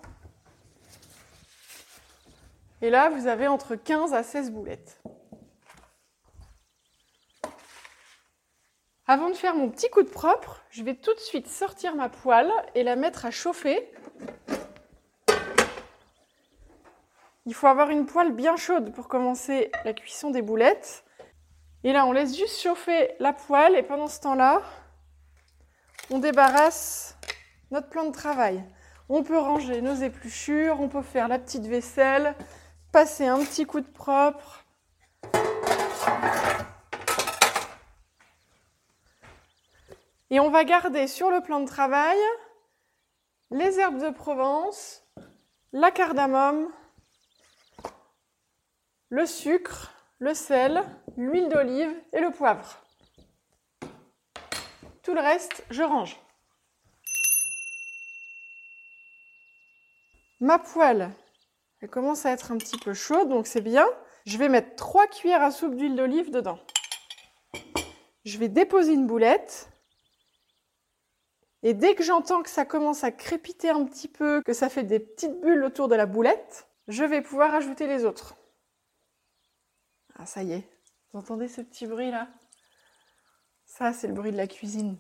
Et 2.81 2.89
là, 2.89 3.11
vous 3.11 3.27
avez 3.27 3.47
entre 3.47 3.75
15 3.75 4.15
à 4.15 4.23
16 4.23 4.53
boulettes. 4.53 5.03
Avant 9.07 9.29
de 9.29 9.35
faire 9.35 9.55
mon 9.55 9.69
petit 9.69 9.91
coup 9.91 10.03
de 10.03 10.09
propre, 10.09 10.63
je 10.71 10.83
vais 10.83 10.95
tout 10.95 11.13
de 11.13 11.21
suite 11.21 11.47
sortir 11.47 11.95
ma 11.95 12.09
poêle 12.09 12.51
et 12.75 12.83
la 12.83 12.97
mettre 12.97 13.27
à 13.27 13.31
chauffer. 13.31 13.93
Il 17.45 17.53
faut 17.53 17.67
avoir 17.67 17.91
une 17.91 18.07
poêle 18.07 18.33
bien 18.33 18.57
chaude 18.57 18.95
pour 18.95 19.09
commencer 19.09 19.71
la 19.85 19.93
cuisson 19.93 20.31
des 20.31 20.41
boulettes. 20.41 21.05
Et 21.85 21.93
là, 21.93 22.07
on 22.07 22.13
laisse 22.13 22.35
juste 22.35 22.63
chauffer 22.63 23.11
la 23.19 23.35
poêle 23.35 23.77
et 23.77 23.83
pendant 23.83 24.07
ce 24.07 24.19
temps-là, 24.21 24.63
on 26.13 26.19
débarrasse 26.19 27.17
notre 27.71 27.89
plan 27.89 28.05
de 28.05 28.13
travail. 28.13 28.63
On 29.09 29.23
peut 29.23 29.39
ranger 29.39 29.81
nos 29.81 29.95
épluchures, 29.95 30.79
on 30.81 30.89
peut 30.89 31.03
faire 31.03 31.27
la 31.27 31.39
petite 31.39 31.67
vaisselle, 31.67 32.35
passer 32.93 33.27
un 33.27 33.39
petit 33.39 33.65
coup 33.65 33.81
de 33.81 33.89
propre. 33.89 34.67
Et 40.29 40.39
on 40.39 40.51
va 40.51 40.65
garder 40.65 41.07
sur 41.07 41.31
le 41.31 41.41
plan 41.41 41.61
de 41.61 41.67
travail 41.67 42.19
les 43.51 43.79
herbes 43.79 44.03
de 44.03 44.11
Provence, 44.11 45.07
la 45.73 45.91
cardamome, 45.91 46.69
le 49.09 49.25
sucre, 49.25 49.93
le 50.19 50.35
sel, 50.35 50.83
l'huile 51.17 51.49
d'olive 51.49 51.95
et 52.13 52.21
le 52.21 52.31
poivre. 52.31 52.82
Tout 55.03 55.15
le 55.15 55.21
reste, 55.21 55.65
je 55.71 55.83
range. 55.83 56.17
Ma 60.41 60.59
poêle, 60.59 61.11
elle 61.81 61.91
commence 61.91 62.27
à 62.27 62.31
être 62.33 62.53
un 62.53 62.59
petit 62.59 62.79
peu 62.79 62.95
chaude, 62.95 63.29
donc 63.29 63.47
c'est 63.47 63.61
bien. 63.61 63.87
Je 64.27 64.39
vais 64.39 64.49
mettre 64.49 64.77
3 64.77 65.07
cuillères 65.09 65.43
à 65.43 65.51
soupe 65.51 65.75
d'huile 65.75 65.97
d'olive 65.97 66.31
dedans. 66.31 66.59
Je 68.25 68.39
vais 68.39 68.49
déposer 68.49 68.93
une 68.93 69.07
boulette 69.07 69.69
Et 71.65 71.75
dès 71.75 71.95
que 71.95 72.03
j'entends 72.03 72.43
que 72.43 72.51
ça 72.51 72.65
commence 72.65 73.05
à 73.05 73.13
crépiter 73.13 73.71
un 73.71 73.85
petit 73.85 74.09
peu, 74.09 74.43
que 74.43 74.53
ça 74.53 74.69
fait 74.69 74.83
des 74.83 74.99
petites 74.99 75.41
bulles 75.41 75.65
autour 75.65 75.89
de 75.89 75.95
la 75.95 76.07
boulette, 76.07 76.67
je 76.89 77.05
vais 77.05 77.23
pouvoir 77.23 77.55
ajouter 77.55 77.87
les 77.87 78.05
autres. 78.05 78.35
Ah, 80.17 80.27
ça 80.27 80.43
y 80.43 80.53
est. 80.53 80.69
Vous 81.13 81.21
entendez 81.21 81.49
ce 81.49 81.61
petit 81.61 81.87
bruit 81.87 82.11
là? 82.11 82.29
Ça, 83.79 83.95
c'est 83.95 84.07
le 84.07 84.13
bruit 84.13 84.33
de 84.33 84.37
la 84.37 84.47
cuisine. 84.47 84.99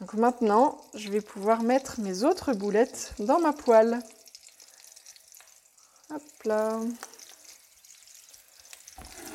Donc 0.00 0.14
maintenant, 0.14 0.80
je 0.94 1.08
vais 1.08 1.20
pouvoir 1.20 1.64
mettre 1.64 1.98
mes 1.98 2.22
autres 2.22 2.52
boulettes 2.54 3.14
dans 3.18 3.40
ma 3.40 3.52
poêle. 3.52 3.98
Hop 6.10 6.22
là. 6.44 6.80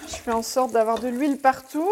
Je 0.08 0.15
fais 0.15 0.32
en 0.32 0.41
sorte 0.41 0.71
d'avoir 0.71 0.99
de 0.99 1.10
l'huile 1.10 1.41
partout. 1.41 1.91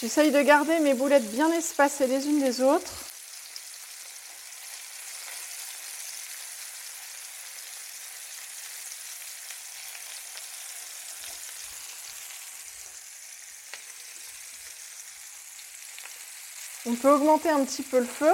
J'essaye 0.00 0.30
de 0.30 0.40
garder 0.40 0.78
mes 0.78 0.94
boulettes 0.94 1.30
bien 1.30 1.52
espacées 1.52 2.06
les 2.06 2.26
unes 2.26 2.40
des 2.40 2.62
autres. 2.62 2.90
On 16.86 16.94
peut 16.94 17.10
augmenter 17.10 17.50
un 17.50 17.62
petit 17.66 17.82
peu 17.82 17.98
le 17.98 18.06
feu. 18.06 18.32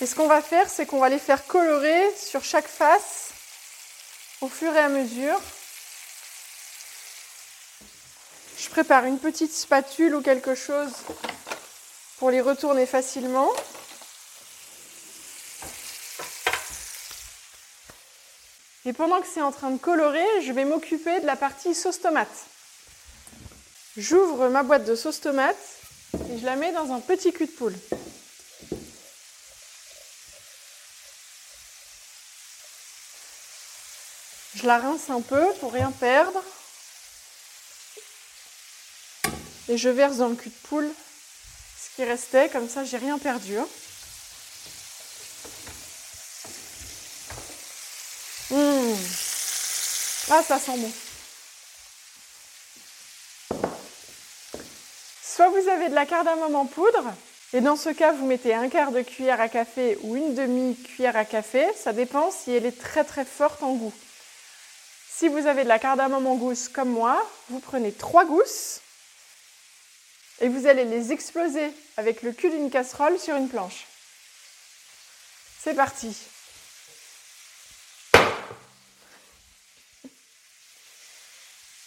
Et 0.00 0.06
ce 0.06 0.14
qu'on 0.14 0.28
va 0.28 0.40
faire, 0.40 0.70
c'est 0.70 0.86
qu'on 0.86 1.00
va 1.00 1.08
les 1.08 1.18
faire 1.18 1.46
colorer 1.46 2.14
sur 2.14 2.44
chaque 2.44 2.68
face 2.68 3.30
au 4.40 4.48
fur 4.48 4.72
et 4.72 4.78
à 4.78 4.88
mesure. 4.88 5.40
Je 8.58 8.65
prépare 8.76 9.06
une 9.06 9.18
petite 9.18 9.54
spatule 9.54 10.14
ou 10.14 10.20
quelque 10.20 10.54
chose 10.54 10.92
pour 12.18 12.30
les 12.30 12.42
retourner 12.42 12.84
facilement. 12.84 13.48
Et 18.84 18.92
pendant 18.92 19.22
que 19.22 19.26
c'est 19.32 19.40
en 19.40 19.50
train 19.50 19.70
de 19.70 19.78
colorer, 19.78 20.26
je 20.42 20.52
vais 20.52 20.66
m'occuper 20.66 21.20
de 21.20 21.24
la 21.24 21.36
partie 21.36 21.74
sauce 21.74 22.02
tomate. 22.02 22.28
J'ouvre 23.96 24.48
ma 24.48 24.62
boîte 24.62 24.84
de 24.84 24.94
sauce 24.94 25.22
tomate 25.22 25.56
et 26.30 26.38
je 26.38 26.44
la 26.44 26.56
mets 26.56 26.72
dans 26.72 26.92
un 26.92 27.00
petit 27.00 27.32
cul 27.32 27.46
de 27.46 27.52
poule. 27.52 27.76
Je 34.54 34.66
la 34.66 34.76
rince 34.76 35.08
un 35.08 35.22
peu 35.22 35.46
pour 35.60 35.72
rien 35.72 35.90
perdre. 35.92 36.42
Et 39.68 39.76
je 39.76 39.88
verse 39.88 40.18
dans 40.18 40.28
le 40.28 40.36
cul 40.36 40.48
de 40.48 40.68
poule 40.68 40.90
ce 41.78 41.94
qui 41.96 42.04
restait, 42.04 42.48
comme 42.48 42.68
ça 42.68 42.84
j'ai 42.84 42.98
rien 42.98 43.18
perdu. 43.18 43.58
Hein. 43.58 43.68
Mmh. 48.50 48.94
Ah, 50.30 50.42
ça 50.42 50.58
sent 50.58 50.76
bon. 50.76 50.92
Soit 55.22 55.48
vous 55.48 55.68
avez 55.68 55.88
de 55.88 55.94
la 55.94 56.06
cardamome 56.06 56.54
en 56.54 56.66
poudre, 56.66 57.12
et 57.52 57.60
dans 57.60 57.76
ce 57.76 57.90
cas, 57.90 58.12
vous 58.12 58.26
mettez 58.26 58.54
un 58.54 58.68
quart 58.68 58.90
de 58.90 59.02
cuillère 59.02 59.40
à 59.40 59.48
café 59.48 59.98
ou 60.02 60.16
une 60.16 60.34
demi-cuillère 60.34 61.16
à 61.16 61.24
café. 61.24 61.64
Ça 61.76 61.92
dépend 61.92 62.30
si 62.30 62.50
elle 62.50 62.66
est 62.66 62.78
très 62.78 63.04
très 63.04 63.24
forte 63.24 63.62
en 63.62 63.74
goût. 63.74 63.92
Si 65.08 65.28
vous 65.28 65.46
avez 65.46 65.62
de 65.62 65.68
la 65.68 65.78
cardamome 65.78 66.26
en 66.26 66.34
gousse 66.34 66.68
comme 66.68 66.90
moi, 66.90 67.24
vous 67.48 67.60
prenez 67.60 67.92
trois 67.92 68.24
gousses 68.24 68.80
et 70.40 70.48
vous 70.48 70.66
allez 70.66 70.84
les 70.84 71.12
exploser 71.12 71.72
avec 71.96 72.22
le 72.22 72.32
cul 72.32 72.50
d'une 72.50 72.70
casserole 72.70 73.18
sur 73.18 73.36
une 73.36 73.48
planche. 73.48 73.86
C'est 75.58 75.74
parti. 75.74 76.16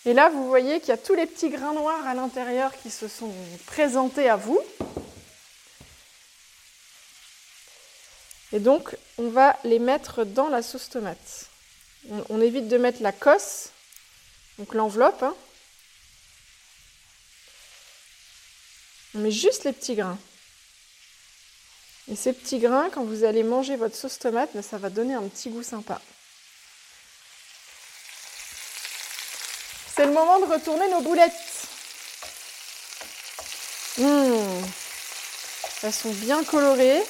Et 0.06 0.14
là, 0.14 0.30
vous 0.30 0.48
voyez 0.48 0.80
qu'il 0.80 0.90
y 0.90 0.94
a 0.94 0.98
tous 0.98 1.14
les 1.14 1.26
petits 1.26 1.50
grains 1.50 1.74
noirs 1.74 2.08
à 2.08 2.14
l'intérieur 2.14 2.72
qui 2.82 2.90
se 2.90 3.08
sont 3.08 3.34
présentés 3.68 4.30
à 4.30 4.38
vous. 4.38 4.60
Et 8.52 8.60
donc, 8.60 8.98
on 9.18 9.30
va 9.30 9.58
les 9.64 9.78
mettre 9.78 10.24
dans 10.24 10.50
la 10.50 10.64
sauce 10.64 10.90
tomate. 10.90 11.50
On, 12.30 12.42
évite 12.42 12.68
de 12.70 12.78
mettre 12.78 13.04
la 13.04 13.12
cosse, 13.12 13.70
donc 14.58 14.74
l'enveloppe. 14.74 15.22
Hein. 15.22 15.36
On 19.16 19.20
met 19.20 19.32
juste 19.32 19.64
les 19.64 19.74
petits 19.74 19.96
grains. 19.96 20.18
Et 22.12 22.16
ces 22.16 22.34
petits 22.34 22.60
grains, 22.60 22.90
quand 22.92 23.04
vous 23.04 23.24
allez 23.24 23.44
manger 23.44 23.76
votre 23.76 23.96
sauce 23.96 24.18
tomate, 24.18 24.50
ben, 24.54 24.62
ça 24.62 24.78
va 24.78 24.90
donner 24.90 25.14
un 25.14 25.28
petit 25.28 25.50
goût 25.50 25.64
sympa. 25.64 26.02
C'est 29.96 30.06
le 30.06 30.14
moment 30.14 30.40
de 30.40 30.46
retourner 30.46 30.90
nos 30.90 31.02
boulettes. 31.02 31.34
Mmh. 33.98 34.64
Elles 35.84 35.94
sont 35.94 36.14
bien 36.14 36.44
colorées. 36.44 37.04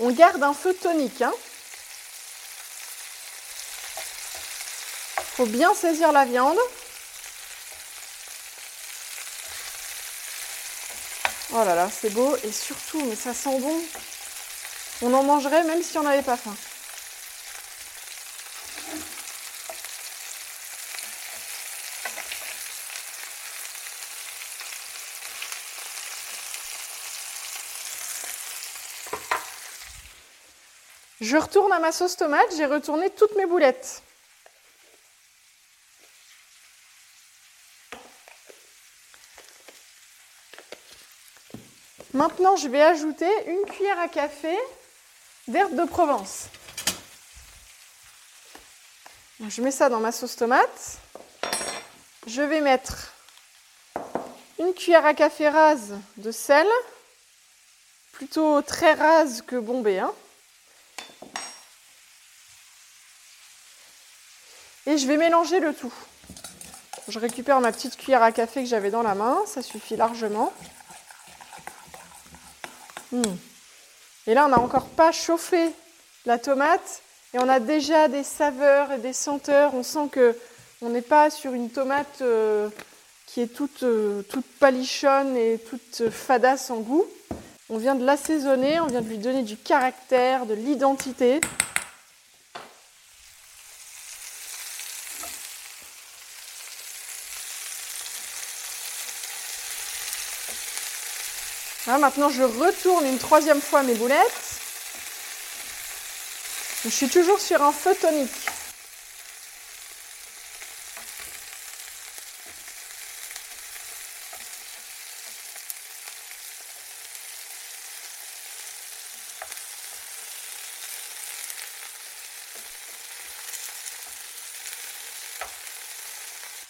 On 0.00 0.10
garde 0.10 0.42
un 0.42 0.54
feu 0.54 0.72
tonique. 0.72 1.20
Hein. 1.20 1.32
Faut 5.36 5.44
bien 5.44 5.74
saisir 5.74 6.10
la 6.10 6.24
viande. 6.24 6.58
Oh 11.52 11.64
là 11.64 11.74
là, 11.74 11.90
c'est 11.90 12.10
beau 12.10 12.34
et 12.44 12.52
surtout, 12.52 13.04
mais 13.04 13.16
ça 13.16 13.34
sent 13.34 13.58
bon. 13.60 13.78
On 15.02 15.12
en 15.12 15.22
mangerait 15.22 15.64
même 15.64 15.82
si 15.82 15.98
on 15.98 16.02
n'avait 16.02 16.22
pas 16.22 16.36
faim. 16.36 16.54
Je 31.20 31.36
retourne 31.36 31.70
à 31.72 31.78
ma 31.78 31.92
sauce 31.92 32.16
tomate, 32.16 32.56
j'ai 32.56 32.64
retourné 32.64 33.10
toutes 33.10 33.36
mes 33.36 33.44
boulettes. 33.44 34.02
Maintenant, 42.14 42.56
je 42.56 42.68
vais 42.68 42.82
ajouter 42.82 43.30
une 43.46 43.64
cuillère 43.66 44.00
à 44.00 44.08
café 44.08 44.56
d'herbe 45.46 45.74
de 45.76 45.84
Provence. 45.84 46.46
Je 49.46 49.62
mets 49.62 49.70
ça 49.70 49.88
dans 49.88 50.00
ma 50.00 50.12
sauce 50.12 50.36
tomate. 50.36 50.98
Je 52.26 52.42
vais 52.42 52.60
mettre 52.60 53.12
une 54.58 54.72
cuillère 54.72 55.04
à 55.04 55.14
café 55.14 55.48
rase 55.48 55.98
de 56.16 56.30
sel, 56.30 56.66
plutôt 58.12 58.60
très 58.62 58.94
rase 58.94 59.42
que 59.42 59.56
bombée. 59.56 59.98
Hein. 59.98 60.12
Et 64.86 64.98
je 64.98 65.06
vais 65.06 65.16
mélanger 65.16 65.60
le 65.60 65.74
tout. 65.74 65.92
Je 67.08 67.18
récupère 67.18 67.60
ma 67.60 67.72
petite 67.72 67.96
cuillère 67.96 68.22
à 68.22 68.32
café 68.32 68.62
que 68.62 68.68
j'avais 68.68 68.90
dans 68.90 69.02
la 69.02 69.14
main, 69.14 69.38
ça 69.46 69.62
suffit 69.62 69.96
largement. 69.96 70.52
Hmm. 73.12 73.22
Et 74.26 74.34
là, 74.34 74.46
on 74.46 74.48
n'a 74.48 74.60
encore 74.60 74.88
pas 74.88 75.12
chauffé 75.12 75.72
la 76.24 76.38
tomate 76.38 77.02
et 77.34 77.38
on 77.38 77.48
a 77.48 77.58
déjà 77.58 78.08
des 78.08 78.22
saveurs 78.22 78.92
et 78.92 78.98
des 78.98 79.12
senteurs. 79.12 79.74
On 79.74 79.82
sent 79.82 80.08
que 80.12 80.36
on 80.82 80.88
n'est 80.88 81.02
pas 81.02 81.30
sur 81.30 81.52
une 81.52 81.68
tomate 81.68 82.22
euh, 82.22 82.70
qui 83.26 83.40
est 83.40 83.48
toute, 83.48 83.82
euh, 83.82 84.22
toute 84.22 84.46
palichonne 84.58 85.36
et 85.36 85.58
toute 85.58 86.08
fadasse 86.10 86.70
en 86.70 86.78
goût. 86.78 87.06
On 87.68 87.76
vient 87.76 87.94
de 87.94 88.04
l'assaisonner, 88.04 88.80
on 88.80 88.86
vient 88.86 89.02
de 89.02 89.08
lui 89.08 89.18
donner 89.18 89.42
du 89.42 89.56
caractère, 89.56 90.46
de 90.46 90.54
l'identité. 90.54 91.40
Maintenant, 101.98 102.28
je 102.30 102.42
retourne 102.42 103.06
une 103.06 103.18
troisième 103.18 103.60
fois 103.60 103.82
mes 103.82 103.94
boulettes. 103.94 104.60
Je 106.84 106.90
suis 106.90 107.08
toujours 107.08 107.40
sur 107.40 107.62
un 107.62 107.72
feu 107.72 107.94
tonique. 108.00 108.30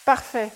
Parfait. 0.05 0.51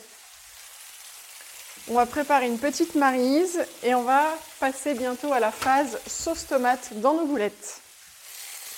On 1.91 1.95
va 1.95 2.07
préparer 2.07 2.47
une 2.47 2.59
petite 2.59 2.95
marise 2.95 3.63
et 3.83 3.95
on 3.95 4.03
va 4.03 4.25
passer 4.59 4.95
bientôt 4.95 5.35
à 5.35 5.41
la 5.41 5.51
phase 5.51 5.99
sauce 6.07 6.47
tomate 6.47 6.99
dans 7.01 7.13
nos 7.13 7.27
boulettes. 7.27 7.81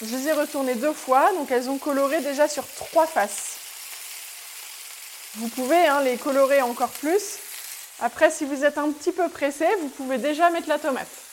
Je 0.02 0.16
les 0.16 0.28
ai 0.28 0.32
retournées 0.32 0.74
deux 0.74 0.92
fois, 0.92 1.32
donc 1.34 1.52
elles 1.52 1.70
ont 1.70 1.78
coloré 1.78 2.20
déjà 2.20 2.48
sur 2.48 2.66
trois 2.66 3.06
faces. 3.06 3.58
Vous 5.36 5.48
pouvez 5.48 5.86
hein, 5.86 6.00
les 6.00 6.16
colorer 6.16 6.62
encore 6.62 6.90
plus. 6.90 7.38
Après, 8.00 8.30
si 8.30 8.44
vous 8.44 8.64
êtes 8.64 8.76
un 8.76 8.90
petit 8.90 9.12
peu 9.12 9.28
pressé, 9.28 9.66
vous 9.80 9.88
pouvez 9.88 10.18
déjà 10.18 10.50
mettre 10.50 10.68
la 10.68 10.78
tomate. 10.78 11.25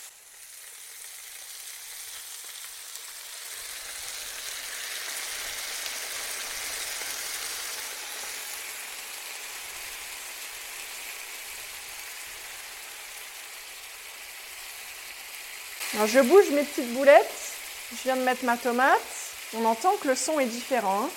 Je 16.05 16.19
bouge 16.19 16.49
mes 16.51 16.63
petites 16.63 16.91
boulettes. 16.93 17.53
Je 17.91 18.03
viens 18.03 18.15
de 18.15 18.23
mettre 18.23 18.43
ma 18.43 18.57
tomate. 18.57 18.99
On 19.55 19.63
entend 19.65 19.93
que 20.01 20.07
le 20.07 20.15
son 20.15 20.39
est 20.39 20.45
différent. 20.45 21.03
Hein. 21.03 21.09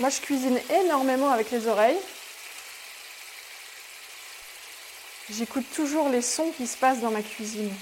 Moi, 0.00 0.08
je 0.08 0.20
cuisine 0.20 0.58
énormément 0.70 1.30
avec 1.30 1.50
les 1.50 1.68
oreilles. 1.68 1.98
J'écoute 5.30 5.66
toujours 5.74 6.08
les 6.08 6.22
sons 6.22 6.50
qui 6.56 6.66
se 6.66 6.76
passent 6.76 7.00
dans 7.00 7.10
ma 7.10 7.22
cuisine. 7.22 7.72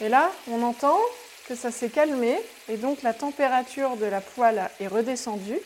Et 0.00 0.08
là, 0.08 0.30
on 0.50 0.62
entend 0.62 0.98
que 1.48 1.54
ça 1.54 1.70
s'est 1.70 1.88
calmé 1.88 2.38
et 2.68 2.76
donc 2.76 3.02
la 3.02 3.14
température 3.14 3.96
de 3.96 4.06
la 4.06 4.20
poêle 4.20 4.70
est 4.80 4.88
redescendue. 4.88 5.60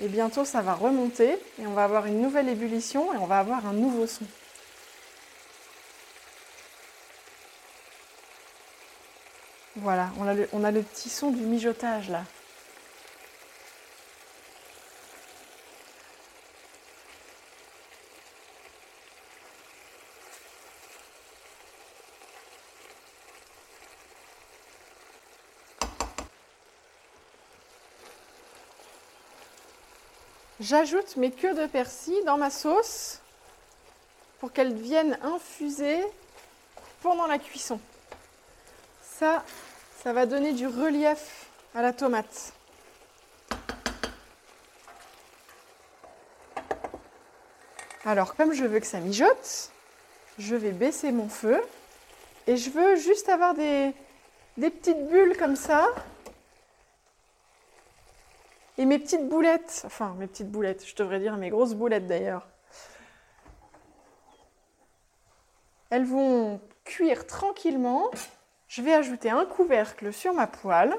Et 0.00 0.08
bientôt, 0.08 0.44
ça 0.44 0.62
va 0.62 0.74
remonter 0.74 1.32
et 1.60 1.66
on 1.66 1.72
va 1.72 1.84
avoir 1.84 2.06
une 2.06 2.22
nouvelle 2.22 2.48
ébullition 2.48 3.12
et 3.12 3.16
on 3.16 3.26
va 3.26 3.40
avoir 3.40 3.66
un 3.66 3.72
nouveau 3.72 4.06
son. 4.06 4.24
Voilà, 9.80 10.10
on 10.18 10.64
a, 10.64 10.70
le, 10.72 10.82
petit 10.82 11.08
son 11.08 11.30
du 11.30 11.42
mijotage 11.42 12.10
là. 12.10 12.24
J'ajoute 30.58 31.16
mes 31.16 31.30
queues 31.30 31.54
de 31.54 31.66
persil 31.66 32.16
dans 32.26 32.36
ma 32.36 32.50
sauce 32.50 33.20
pour 34.40 34.52
qu'elles 34.52 34.74
viennent 34.74 35.16
infuser 35.22 36.00
pendant 37.00 37.28
la 37.28 37.38
cuisson. 37.38 37.78
Ça, 39.02 39.44
ça 40.02 40.12
va 40.12 40.26
donner 40.26 40.52
du 40.52 40.66
relief 40.66 41.50
à 41.74 41.82
la 41.82 41.92
tomate. 41.92 42.52
Alors, 48.04 48.36
comme 48.36 48.52
je 48.52 48.64
veux 48.64 48.78
que 48.78 48.86
ça 48.86 49.00
mijote, 49.00 49.72
je 50.38 50.54
vais 50.54 50.70
baisser 50.70 51.10
mon 51.10 51.28
feu 51.28 51.60
et 52.46 52.56
je 52.56 52.70
veux 52.70 52.94
juste 52.96 53.28
avoir 53.28 53.54
des, 53.54 53.92
des 54.56 54.70
petites 54.70 55.08
bulles 55.08 55.36
comme 55.36 55.56
ça. 55.56 55.88
Et 58.78 58.84
mes 58.84 59.00
petites 59.00 59.28
boulettes, 59.28 59.82
enfin 59.84 60.14
mes 60.18 60.28
petites 60.28 60.50
boulettes, 60.50 60.86
je 60.86 60.94
devrais 60.94 61.18
dire 61.18 61.36
mes 61.36 61.50
grosses 61.50 61.74
boulettes 61.74 62.06
d'ailleurs, 62.06 62.46
elles 65.90 66.06
vont 66.06 66.60
cuire 66.84 67.26
tranquillement 67.26 68.10
je 68.68 68.82
vais 68.82 68.92
ajouter 68.92 69.30
un 69.30 69.46
couvercle 69.46 70.12
sur 70.12 70.34
ma 70.34 70.46
poêle. 70.46 70.94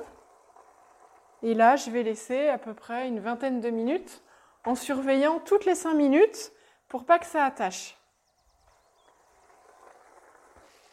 Et 1.43 1.53
là, 1.53 1.75
je 1.75 1.89
vais 1.91 2.03
laisser 2.03 2.49
à 2.49 2.57
peu 2.57 2.73
près 2.73 3.07
une 3.07 3.19
vingtaine 3.19 3.61
de 3.61 3.69
minutes 3.69 4.21
en 4.65 4.75
surveillant 4.75 5.39
toutes 5.39 5.65
les 5.65 5.75
5 5.75 5.93
minutes 5.93 6.51
pour 6.89 7.05
pas 7.05 7.19
que 7.19 7.25
ça 7.25 7.45
attache. 7.45 7.95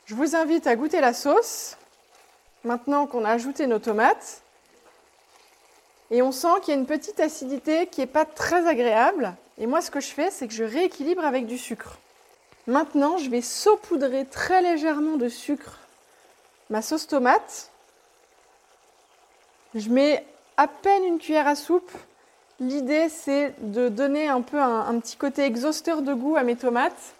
Je 0.04 0.14
vous 0.14 0.36
invite 0.36 0.66
à 0.66 0.76
goûter 0.76 1.00
la 1.00 1.14
sauce 1.14 1.76
maintenant 2.62 3.06
qu'on 3.06 3.24
a 3.24 3.30
ajouté 3.30 3.66
nos 3.66 3.78
tomates. 3.78 4.42
Et 6.10 6.22
on 6.22 6.30
sent 6.30 6.60
qu'il 6.62 6.74
y 6.74 6.76
a 6.76 6.80
une 6.80 6.86
petite 6.86 7.18
acidité 7.18 7.88
qui 7.88 8.00
n'est 8.00 8.06
pas 8.06 8.24
très 8.24 8.68
agréable. 8.68 9.34
Et 9.58 9.66
moi, 9.66 9.80
ce 9.80 9.90
que 9.90 9.98
je 9.98 10.12
fais, 10.12 10.30
c'est 10.30 10.46
que 10.46 10.54
je 10.54 10.62
rééquilibre 10.62 11.24
avec 11.24 11.46
du 11.46 11.58
sucre. 11.58 11.98
Maintenant, 12.68 13.18
je 13.18 13.30
vais 13.30 13.40
saupoudrer 13.40 14.26
très 14.26 14.60
légèrement 14.60 15.16
de 15.16 15.28
sucre 15.28 15.80
ma 16.70 16.82
sauce 16.82 17.06
tomate. 17.06 17.70
Je 19.74 19.88
mets 19.90 20.24
à 20.56 20.68
peine 20.68 21.04
une 21.04 21.18
cuillère 21.18 21.46
à 21.46 21.54
soupe. 21.54 21.92
L'idée, 22.58 23.08
c'est 23.08 23.54
de 23.58 23.88
donner 23.88 24.28
un 24.28 24.40
peu 24.40 24.60
un, 24.60 24.98
petit 24.98 25.16
côté 25.16 25.42
exhausteur 25.42 26.00
de 26.00 26.14
goût 26.14 26.36
à 26.36 26.42
mes 26.42 26.56
tomates. 26.56 27.14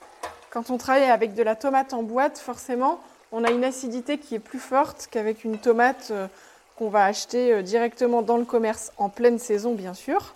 Quand 0.51 0.71
on 0.71 0.79
travaille 0.79 1.11
avec 1.11 1.35
de 1.35 1.43
la 1.43 1.55
tomate 1.55 1.93
en 1.93 2.03
boîte, 2.03 2.39
forcément, 2.39 3.01
on 3.33 3.45
a 3.45 3.51
une 3.51 3.65
acidité 3.65 4.17
qui 4.17 4.35
est 4.35 4.41
plus 4.41 4.59
forte 4.59 5.09
qu'avec 5.11 5.45
une 5.45 5.59
tomate 5.59 6.09
euh, 6.11 6.27
qu'on 6.77 6.89
va 6.89 7.05
acheter 7.05 7.53
euh, 7.53 7.63
directement 7.63 8.23
dans 8.23 8.39
le 8.39 8.47
commerce 8.47 8.93
en 8.97 9.11
pleine 9.11 9.39
saison, 9.39 9.75
bien 9.75 9.93
sûr. 9.93 10.33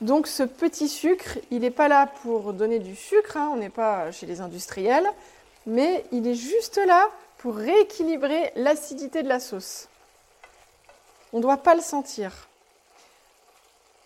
Donc 0.00 0.26
ce 0.26 0.42
petit 0.42 0.88
sucre, 0.88 1.38
il 1.50 1.60
n'est 1.60 1.70
pas 1.70 1.88
là 1.88 2.08
pour 2.22 2.54
donner 2.54 2.78
du 2.78 2.96
sucre, 2.96 3.36
hein, 3.36 3.50
on 3.52 3.56
n'est 3.56 3.68
pas 3.68 4.10
chez 4.10 4.24
les 4.24 4.40
industriels, 4.40 5.06
mais 5.66 6.04
il 6.10 6.26
est 6.26 6.34
juste 6.34 6.80
là 6.86 7.08
pour 7.42 7.56
rééquilibrer 7.56 8.52
l'acidité 8.54 9.24
de 9.24 9.28
la 9.28 9.40
sauce. 9.40 9.88
On 11.32 11.38
ne 11.38 11.42
doit 11.42 11.56
pas 11.56 11.74
le 11.74 11.80
sentir. 11.80 12.46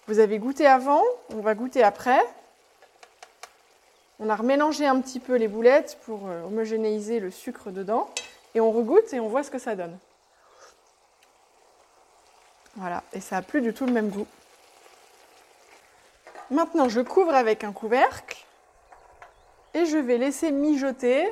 Vous 0.07 0.21
avez 0.21 0.39
goûté 0.39 0.67
avant, 0.67 1.03
on 1.35 1.41
va 1.41 1.55
goûter 1.55 1.83
après. 1.83 2.19
On 4.21 4.31
a 4.31 4.37
remélangé 4.37 4.87
un 4.87 4.99
petit 5.03 5.21
peu 5.21 5.35
les 5.35 5.49
boulettes 5.49 5.99
pour 6.07 6.29
euh, 6.29 6.45
homogénéiser 6.45 7.21
le 7.21 7.31
sucre 7.31 7.71
dedans. 7.71 8.09
Et 8.55 8.61
on 8.61 8.73
regoute 8.73 9.13
et 9.13 9.21
on 9.21 9.29
voit 9.29 9.43
ce 9.43 9.51
que 9.51 9.59
ça 9.59 9.77
donne. 9.77 9.99
Voilà, 12.77 13.03
et 13.13 13.21
ça 13.21 13.37
n'a 13.37 13.43
plus 13.43 13.61
du 13.61 13.75
tout 13.75 13.85
le 13.85 13.93
même 13.93 14.09
goût. 14.09 14.27
Maintenant, 16.51 16.89
je 16.89 17.03
couvre 17.03 17.35
avec 17.35 17.65
un 17.65 17.73
couvercle 17.73 18.47
et 19.75 19.85
je 19.85 19.99
vais 19.99 20.17
laisser 20.17 20.53
mijoter 20.53 21.31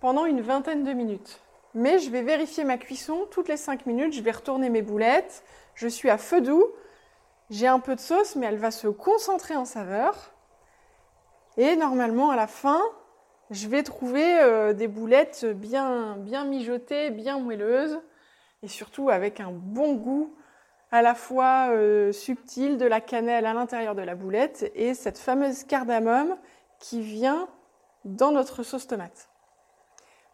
pendant 0.00 0.24
une 0.24 0.40
vingtaine 0.40 0.82
de 0.82 0.92
minutes. 0.92 1.40
Mais 1.76 1.98
je 1.98 2.08
vais 2.08 2.22
vérifier 2.22 2.64
ma 2.64 2.78
cuisson 2.78 3.26
toutes 3.30 3.48
les 3.48 3.58
5 3.58 3.84
minutes, 3.84 4.14
je 4.14 4.22
vais 4.22 4.30
retourner 4.30 4.70
mes 4.70 4.80
boulettes, 4.80 5.44
je 5.74 5.86
suis 5.86 6.08
à 6.08 6.16
feu 6.16 6.40
doux, 6.40 6.64
j'ai 7.50 7.66
un 7.66 7.80
peu 7.80 7.94
de 7.94 8.00
sauce 8.00 8.34
mais 8.34 8.46
elle 8.46 8.56
va 8.56 8.70
se 8.70 8.88
concentrer 8.88 9.56
en 9.56 9.66
saveur. 9.66 10.32
Et 11.58 11.76
normalement 11.76 12.30
à 12.30 12.36
la 12.36 12.46
fin, 12.46 12.80
je 13.50 13.68
vais 13.68 13.82
trouver 13.82 14.40
euh, 14.40 14.72
des 14.72 14.88
boulettes 14.88 15.44
bien, 15.44 16.16
bien 16.16 16.46
mijotées, 16.46 17.10
bien 17.10 17.38
moelleuses 17.38 18.00
et 18.62 18.68
surtout 18.68 19.10
avec 19.10 19.40
un 19.40 19.50
bon 19.52 19.96
goût 19.96 20.34
à 20.92 21.02
la 21.02 21.14
fois 21.14 21.68
euh, 21.72 22.10
subtil 22.10 22.78
de 22.78 22.86
la 22.86 23.02
cannelle 23.02 23.44
à 23.44 23.52
l'intérieur 23.52 23.94
de 23.94 24.00
la 24.00 24.14
boulette 24.14 24.72
et 24.76 24.94
cette 24.94 25.18
fameuse 25.18 25.64
cardamome 25.64 26.38
qui 26.78 27.02
vient 27.02 27.48
dans 28.06 28.32
notre 28.32 28.62
sauce 28.62 28.86
tomate. 28.86 29.28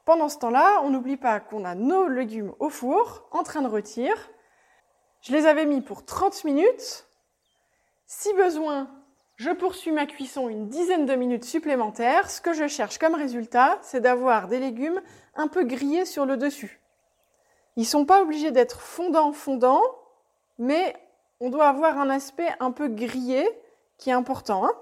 Pendant 0.05 0.29
ce 0.29 0.39
temps-là, 0.39 0.81
on 0.83 0.91
n'oublie 0.91 1.17
pas 1.17 1.41
qu'on 1.41 1.65
a 1.65 1.75
nos 1.75 2.09
légumes 2.09 2.53
au 2.59 2.69
four, 2.69 3.29
en 3.31 3.43
train 3.43 3.63
de 3.63 3.69
rôtir. 3.69 4.13
Je 5.21 5.33
les 5.33 5.47
avais 5.47 5.67
mis 5.67 5.81
pour 5.81 6.05
30 6.05 6.45
minutes. 6.45 7.07
Si 8.07 8.33
besoin, 8.35 8.91
je 9.37 9.51
poursuis 9.51 9.93
ma 9.93 10.07
cuisson 10.07 10.49
une 10.49 10.69
dizaine 10.69 11.07
de 11.07 11.15
minutes 11.15 11.45
supplémentaires. 11.45 12.31
Ce 12.31 12.41
que 12.41 12.53
je 12.53 12.67
cherche 12.67 12.99
comme 12.99 13.15
résultat, 13.15 13.79
c'est 13.83 14.01
d'avoir 14.01 14.49
des 14.49 14.59
légumes 14.59 15.01
un 15.35 15.49
peu 15.49 15.65
grillés 15.65 16.05
sur 16.05 16.27
le 16.27 16.37
dessus. 16.37 16.81
Ils 17.77 17.87
sont 17.87 18.05
pas 18.05 18.23
obligés 18.23 18.51
d'être 18.51 18.81
fondants 18.81 19.33
fondants, 19.33 19.83
mais 20.59 20.95
on 21.41 21.51
doit 21.51 21.69
avoir 21.69 21.99
un 21.99 22.11
aspect 22.11 22.55
un 22.61 22.71
peu 22.71 22.89
grillé 22.89 23.49
qui 23.99 24.11
est 24.11 24.15
important. 24.15 24.67
Hein. 24.67 24.73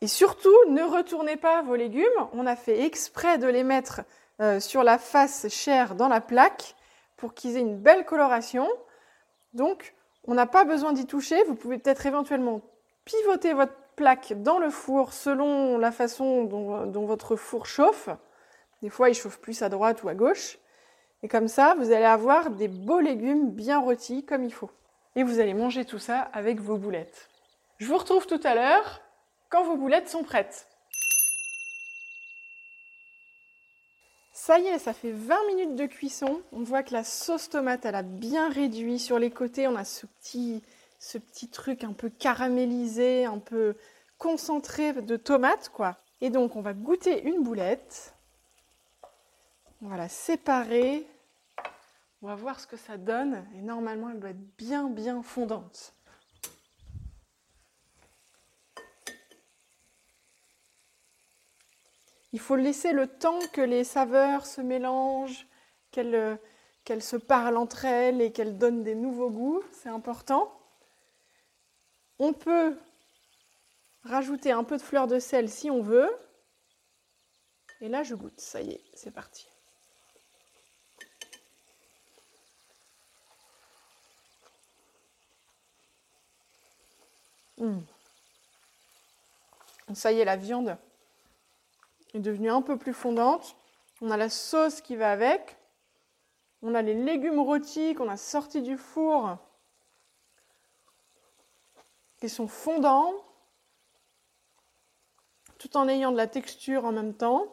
et 0.00 0.06
surtout, 0.06 0.54
ne 0.68 0.82
retournez 0.82 1.36
pas 1.36 1.62
vos 1.62 1.76
légumes. 1.76 2.04
On 2.32 2.46
a 2.46 2.56
fait 2.56 2.84
exprès 2.84 3.38
de 3.38 3.46
les 3.46 3.64
mettre 3.64 4.00
euh, 4.40 4.60
sur 4.60 4.82
la 4.82 4.98
face 4.98 5.48
chair 5.48 5.94
dans 5.94 6.08
la 6.08 6.20
plaque 6.20 6.74
pour 7.16 7.34
qu'ils 7.34 7.56
aient 7.56 7.60
une 7.60 7.78
belle 7.78 8.04
coloration. 8.04 8.68
Donc, 9.52 9.94
on 10.26 10.34
n'a 10.34 10.46
pas 10.46 10.64
besoin 10.64 10.92
d'y 10.92 11.06
toucher. 11.06 11.42
Vous 11.44 11.54
pouvez 11.54 11.78
peut-être 11.78 12.06
éventuellement 12.06 12.60
pivoter 13.04 13.52
votre 13.52 13.74
plaque 13.96 14.32
dans 14.42 14.58
le 14.58 14.70
four 14.70 15.12
selon 15.12 15.78
la 15.78 15.92
façon 15.92 16.44
dont, 16.44 16.86
dont, 16.86 17.06
votre 17.06 17.36
four 17.36 17.66
chauffe. 17.66 18.08
Des 18.82 18.90
fois, 18.90 19.08
il 19.08 19.14
chauffe 19.14 19.38
plus 19.38 19.62
à 19.62 19.68
droite 19.68 20.02
ou 20.02 20.08
à 20.08 20.14
gauche. 20.14 20.58
Et 21.22 21.28
comme 21.28 21.48
ça, 21.48 21.74
vous 21.78 21.92
allez 21.92 22.04
avoir 22.04 22.50
des 22.50 22.68
beaux 22.68 23.00
légumes 23.00 23.50
bien 23.50 23.78
rôtis 23.78 24.24
comme 24.24 24.44
il 24.44 24.52
faut. 24.52 24.70
Et 25.16 25.22
vous 25.22 25.38
allez 25.38 25.54
manger 25.54 25.84
tout 25.84 25.98
ça 25.98 26.20
avec 26.32 26.60
vos 26.60 26.76
boulettes. 26.76 27.30
Je 27.78 27.86
vous 27.86 27.96
retrouve 27.96 28.26
tout 28.26 28.40
à 28.42 28.54
l'heure 28.54 29.00
quand 29.48 29.64
vos 29.64 29.76
boulettes 29.76 30.08
sont 30.08 30.24
prêtes. 30.24 30.66
Ça 34.46 34.58
y 34.58 34.66
est, 34.66 34.78
ça 34.78 34.92
fait 34.92 35.10
20 35.10 35.46
minutes 35.46 35.74
de 35.74 35.86
cuisson. 35.86 36.42
On 36.52 36.64
voit 36.64 36.82
que 36.82 36.92
la 36.92 37.02
sauce 37.02 37.48
tomate, 37.48 37.86
elle 37.86 37.94
a 37.94 38.02
bien 38.02 38.50
réduit. 38.50 38.98
Sur 38.98 39.18
les 39.18 39.30
côtés, 39.30 39.66
on 39.66 39.74
a 39.74 39.84
ce 39.84 40.04
petit, 40.04 40.62
ce 40.98 41.16
petit 41.16 41.48
truc 41.48 41.82
un 41.82 41.94
peu 41.94 42.10
caramélisé, 42.10 43.24
un 43.24 43.38
peu 43.38 43.74
concentré 44.18 44.92
de 44.92 45.16
tomate, 45.16 45.70
quoi. 45.70 45.96
Et 46.20 46.28
donc, 46.28 46.56
on 46.56 46.60
va 46.60 46.74
goûter 46.74 47.22
une 47.22 47.42
boulette. 47.42 48.14
On 49.80 49.88
va 49.88 49.96
la 49.96 50.10
séparer. 50.10 51.06
On 52.20 52.26
va 52.26 52.34
voir 52.34 52.60
ce 52.60 52.66
que 52.66 52.76
ça 52.76 52.98
donne. 52.98 53.46
Et 53.56 53.62
normalement, 53.62 54.10
elle 54.10 54.20
doit 54.20 54.28
être 54.28 54.56
bien, 54.58 54.90
bien 54.90 55.22
fondante. 55.22 55.94
Il 62.34 62.40
faut 62.40 62.56
laisser 62.56 62.92
le 62.92 63.06
temps 63.06 63.38
que 63.52 63.60
les 63.60 63.84
saveurs 63.84 64.44
se 64.44 64.60
mélangent, 64.60 65.46
qu'elles 65.92 66.40
se 67.00 67.14
parlent 67.14 67.56
entre 67.56 67.84
elles 67.84 68.20
et 68.20 68.32
qu'elles 68.32 68.58
donnent 68.58 68.82
des 68.82 68.96
nouveaux 68.96 69.30
goûts. 69.30 69.62
C'est 69.70 69.88
important. 69.88 70.52
On 72.18 72.32
peut 72.32 72.76
rajouter 74.02 74.50
un 74.50 74.64
peu 74.64 74.78
de 74.78 74.82
fleur 74.82 75.06
de 75.06 75.20
sel 75.20 75.48
si 75.48 75.70
on 75.70 75.80
veut. 75.80 76.10
Et 77.80 77.88
là, 77.88 78.02
je 78.02 78.16
goûte. 78.16 78.40
Ça 78.40 78.60
y 78.60 78.72
est, 78.72 78.84
c'est 78.94 79.12
parti. 79.12 79.46
Mmh. 87.58 87.78
Ça 89.94 90.10
y 90.10 90.18
est, 90.18 90.24
la 90.24 90.34
viande 90.34 90.76
est 92.14 92.20
devenue 92.20 92.50
un 92.50 92.62
peu 92.62 92.78
plus 92.78 92.94
fondante. 92.94 93.56
On 94.00 94.10
a 94.10 94.16
la 94.16 94.30
sauce 94.30 94.80
qui 94.80 94.96
va 94.96 95.12
avec. 95.12 95.58
On 96.62 96.74
a 96.74 96.82
les 96.82 96.94
légumes 96.94 97.40
rôtis 97.40 97.94
qu'on 97.94 98.08
a 98.08 98.16
sortis 98.16 98.62
du 98.62 98.78
four 98.78 99.36
qui 102.18 102.30
sont 102.30 102.48
fondants 102.48 103.12
tout 105.58 105.76
en 105.76 105.88
ayant 105.88 106.12
de 106.12 106.16
la 106.16 106.26
texture 106.26 106.84
en 106.84 106.92
même 106.92 107.14
temps. 107.14 107.46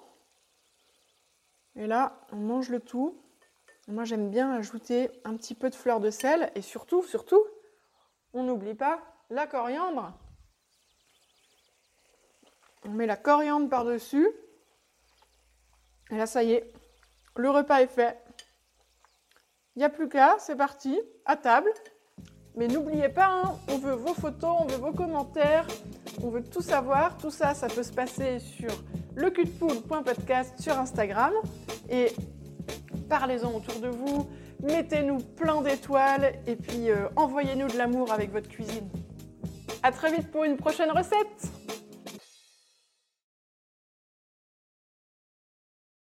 Et 1.75 1.87
là, 1.87 2.25
on 2.31 2.37
mange 2.37 2.69
le 2.69 2.79
tout. 2.79 3.21
Moi, 3.87 4.03
j'aime 4.05 4.29
bien 4.29 4.51
ajouter 4.51 5.09
un 5.23 5.35
petit 5.35 5.55
peu 5.55 5.69
de 5.69 5.75
fleur 5.75 5.99
de 5.99 6.09
sel 6.09 6.51
et 6.55 6.61
surtout, 6.61 7.03
surtout, 7.03 7.43
on 8.33 8.43
n'oublie 8.43 8.75
pas 8.75 9.01
la 9.29 9.47
coriandre. 9.47 10.13
On 12.83 12.89
met 12.89 13.05
la 13.05 13.17
coriandre 13.17 13.69
par-dessus. 13.69 14.29
Et 16.11 16.17
là, 16.17 16.25
ça 16.25 16.43
y 16.43 16.53
est, 16.53 16.71
le 17.37 17.49
repas 17.49 17.81
est 17.81 17.87
fait. 17.87 18.17
Il 19.75 19.79
n'y 19.79 19.85
a 19.85 19.89
plus 19.89 20.09
qu'à, 20.09 20.35
c'est 20.39 20.57
parti, 20.57 20.99
à 21.25 21.37
table. 21.37 21.69
Mais 22.55 22.67
n'oubliez 22.67 23.07
pas, 23.07 23.27
hein, 23.27 23.57
on 23.69 23.77
veut 23.77 23.93
vos 23.93 24.13
photos, 24.13 24.57
on 24.59 24.65
veut 24.65 24.77
vos 24.77 24.91
commentaires, 24.91 25.65
on 26.21 26.29
veut 26.29 26.43
tout 26.43 26.61
savoir. 26.61 27.17
Tout 27.17 27.31
ça, 27.31 27.53
ça 27.53 27.67
peut 27.67 27.83
se 27.83 27.93
passer 27.93 28.39
sur 28.39 28.71
le 29.15 29.31
sur 30.59 30.77
Instagram. 30.77 31.31
Et 31.89 32.11
parlez-en 33.07 33.53
autour 33.53 33.79
de 33.79 33.87
vous, 33.87 34.27
mettez-nous 34.61 35.19
plein 35.19 35.61
d'étoiles 35.61 36.33
et 36.45 36.57
puis 36.57 36.89
euh, 36.89 37.07
envoyez-nous 37.15 37.67
de 37.67 37.77
l'amour 37.77 38.11
avec 38.11 38.31
votre 38.31 38.49
cuisine. 38.49 38.89
À 39.81 39.91
très 39.91 40.11
vite 40.11 40.29
pour 40.29 40.43
une 40.43 40.57
prochaine 40.57 40.91
recette 40.91 41.51